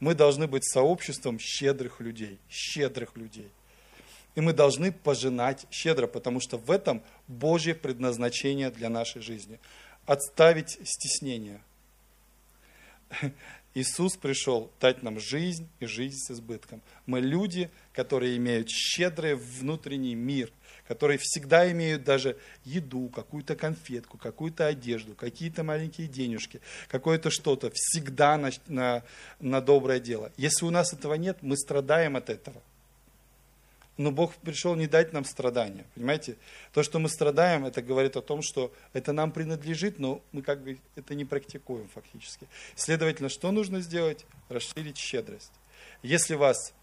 Мы 0.00 0.14
должны 0.14 0.46
быть 0.46 0.64
сообществом 0.64 1.38
щедрых 1.38 2.00
людей, 2.00 2.38
щедрых 2.48 3.16
людей. 3.16 3.50
И 4.34 4.40
мы 4.40 4.52
должны 4.52 4.92
пожинать 4.92 5.66
щедро, 5.70 6.06
потому 6.06 6.40
что 6.40 6.58
в 6.58 6.70
этом 6.70 7.02
Божье 7.26 7.74
предназначение 7.74 8.70
для 8.70 8.90
нашей 8.90 9.22
жизни. 9.22 9.58
Отставить 10.04 10.78
стеснение. 10.84 11.60
Иисус 13.76 14.16
пришел 14.16 14.70
дать 14.80 15.02
нам 15.02 15.20
жизнь 15.20 15.68
и 15.80 15.86
жизнь 15.86 16.16
с 16.16 16.30
избытком. 16.30 16.80
Мы 17.04 17.20
люди, 17.20 17.70
которые 17.92 18.36
имеют 18.36 18.68
щедрый 18.68 19.34
внутренний 19.34 20.14
мир– 20.14 20.50
которые 20.88 21.18
всегда 21.20 21.70
имеют 21.72 22.04
даже 22.04 22.36
еду, 22.64 23.08
какую-то 23.08 23.56
конфетку, 23.56 24.18
какую-то 24.18 24.66
одежду, 24.66 25.14
какие-то 25.14 25.64
маленькие 25.64 26.06
денежки, 26.06 26.60
какое-то 26.88 27.30
что-то, 27.30 27.70
всегда 27.74 28.36
на, 28.36 28.50
на, 28.66 29.02
на 29.40 29.60
доброе 29.60 30.00
дело. 30.00 30.32
Если 30.36 30.64
у 30.64 30.70
нас 30.70 30.92
этого 30.92 31.14
нет, 31.14 31.38
мы 31.42 31.56
страдаем 31.56 32.16
от 32.16 32.30
этого. 32.30 32.62
Но 33.96 34.10
Бог 34.10 34.34
пришел 34.34 34.74
не 34.74 34.86
дать 34.86 35.12
нам 35.12 35.24
страдания. 35.24 35.86
Понимаете? 35.94 36.36
То, 36.72 36.82
что 36.82 36.98
мы 36.98 37.08
страдаем, 37.08 37.64
это 37.64 37.80
говорит 37.80 38.16
о 38.16 38.22
том, 38.22 38.42
что 38.42 38.72
это 38.92 39.12
нам 39.12 39.32
принадлежит, 39.32 39.98
но 39.98 40.22
мы 40.32 40.42
как 40.42 40.62
бы 40.62 40.78
это 40.96 41.14
не 41.14 41.24
практикуем 41.24 41.88
фактически. 41.88 42.46
Следовательно, 42.74 43.28
что 43.30 43.50
нужно 43.52 43.80
сделать? 43.80 44.26
Расширить 44.48 44.98
щедрость. 44.98 45.52
Если 46.02 46.34
вас 46.34 46.74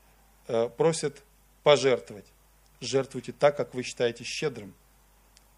э, 0.47 0.69
просят 0.75 1.21
пожертвовать, 1.61 2.25
жертвуйте 2.81 3.31
так, 3.31 3.55
как 3.57 3.75
вы 3.75 3.83
считаете 3.83 4.23
щедрым. 4.23 4.73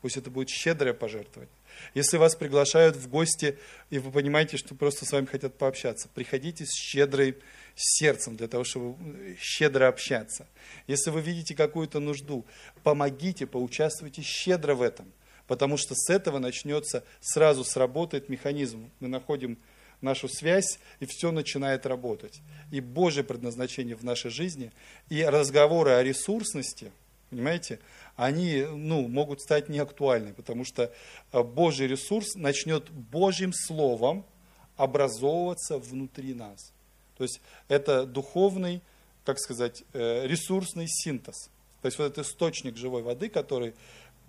Пусть 0.02 0.18
это 0.18 0.30
будет 0.30 0.50
щедрое 0.50 0.94
пожертвование. 0.94 1.50
Если 1.94 2.18
вас 2.18 2.36
приглашают 2.36 2.96
в 2.96 3.10
гости, 3.10 3.58
и 3.89 3.99
вы 3.99 4.12
понимаете, 4.12 4.58
что 4.58 4.76
просто 4.76 5.06
с 5.06 5.12
вами 5.12 5.26
хотят 5.26 5.58
пообщаться, 5.58 6.10
приходите 6.14 6.66
с 6.66 6.74
щедрой 6.74 7.38
сердцем 7.76 8.36
для 8.36 8.47
того, 8.47 8.63
чтобы 8.63 9.38
щедро 9.39 9.88
общаться. 9.88 10.47
Если 10.88 11.09
вы 11.09 11.21
видите 11.21 11.55
какую-то 11.55 11.99
нужду, 11.99 12.45
помогите, 12.84 13.45
поучаствуйте 13.45 14.21
щедро 14.21 14.76
в 14.76 14.82
этом. 14.82 15.11
Потому 15.47 15.78
что 15.78 15.93
с 15.95 16.09
этого 16.09 16.39
начнется, 16.39 17.03
сразу 17.19 17.63
сработает 17.63 18.30
механизм. 18.30 18.89
Мы 18.99 19.07
находим 19.07 19.59
нашу 20.01 20.28
связь, 20.28 20.80
и 20.99 21.05
все 21.05 21.32
начинает 21.32 21.86
работать. 21.86 22.41
И 22.71 22.80
Божье 22.82 23.23
предназначение 23.23 23.95
в 23.95 24.03
нашей 24.03 24.32
жизни, 24.32 24.71
и 25.09 25.23
разговоры 25.23 25.91
о 25.91 26.03
ресурсности– 26.03 26.91
понимаете, 27.36 27.80
они 28.15 28.65
ну, 28.69 29.07
могут 29.07 29.41
стать 29.41 29.67
неактуальны, 29.67 30.34
потому 30.34 30.63
что 30.63 30.91
э, 31.32 31.43
Божий 31.43 31.88
ресурс 31.88 32.36
начнет 32.36 32.89
Божьим 32.89 33.51
Словом 33.53 34.26
образовываться 34.78 35.78
внутри 35.78 36.34
нас. 36.34 36.71
То 37.18 37.24
есть 37.24 37.41
это 37.68 38.05
духовный, 38.05 38.82
как 39.24 39.39
сказать, 39.39 39.84
э, 39.93 40.28
ресурсный 40.28 40.88
синтез. 40.88 41.49
То 41.82 41.88
есть 41.88 41.97
вот 41.97 42.05
этот 42.05 42.26
источник 42.26 42.78
живой 42.78 43.03
воды, 43.03 43.30
который 43.30 43.74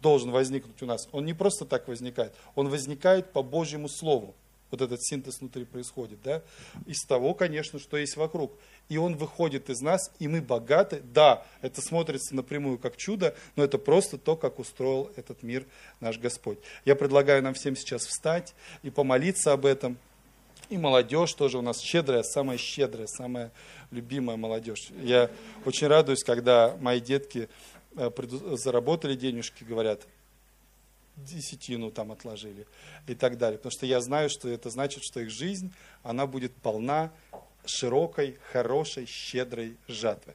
должен 0.02 0.30
возникнуть 0.30 0.82
у 0.82 0.86
нас, 0.86 1.08
он 1.12 1.24
не 1.24 1.34
просто 1.34 1.64
так 1.64 1.88
возникает, 1.88 2.34
он 2.54 2.68
возникает 2.68 3.32
по 3.32 3.42
Божьему 3.42 3.88
Слову. 3.88 4.34
Вот 4.70 4.80
этот 4.82 5.02
синтез 5.02 5.40
внутри 5.40 5.64
происходит, 5.64 6.18
да, 6.24 6.42
из 6.86 7.04
того, 7.04 7.34
конечно, 7.34 7.78
что 7.78 7.96
есть 7.96 8.16
вокруг. 8.16 8.52
И 8.88 8.98
он 8.98 9.16
выходит 9.16 9.70
из 9.70 9.80
нас, 9.80 10.10
и 10.18 10.26
мы 10.26 10.42
богаты. 10.42 11.02
Да, 11.14 11.46
это 11.62 11.80
смотрится 11.80 12.34
напрямую 12.34 12.78
как 12.78 12.96
чудо, 12.96 13.36
но 13.54 13.62
это 13.62 13.78
просто 13.78 14.18
то, 14.18 14.36
как 14.36 14.58
устроил 14.58 15.12
этот 15.16 15.44
мир 15.44 15.64
наш 16.00 16.18
Господь. 16.18 16.58
Я 16.84 16.96
предлагаю 16.96 17.42
нам 17.42 17.54
всем 17.54 17.76
сейчас 17.76 18.06
встать 18.06 18.54
и 18.82 18.90
помолиться 18.90 19.52
об 19.52 19.66
этом. 19.66 19.98
И 20.68 20.78
молодежь 20.78 21.32
тоже 21.34 21.58
у 21.58 21.62
нас 21.62 21.80
щедрая, 21.80 22.22
самая 22.22 22.58
щедрая, 22.58 23.06
самая 23.06 23.52
любимая 23.90 24.36
молодежь. 24.36 24.90
Я 25.02 25.30
очень 25.64 25.86
радуюсь, 25.86 26.24
когда 26.24 26.76
мои 26.80 27.00
детки 27.00 27.48
э, 27.96 28.10
заработали 28.56 29.14
денежки, 29.14 29.62
говорят, 29.62 30.02
десятину 31.16 31.90
там 31.90 32.12
отложили 32.12 32.66
и 33.06 33.14
так 33.14 33.38
далее. 33.38 33.58
Потому 33.58 33.72
что 33.72 33.86
я 33.86 34.00
знаю, 34.00 34.28
что 34.28 34.48
это 34.48 34.70
значит, 34.70 35.02
что 35.04 35.20
их 35.20 35.30
жизнь, 35.30 35.72
она 36.02 36.26
будет 36.26 36.52
полна 36.54 37.12
широкой, 37.64 38.36
хорошей, 38.52 39.06
щедрой 39.06 39.76
жатвы. 39.88 40.24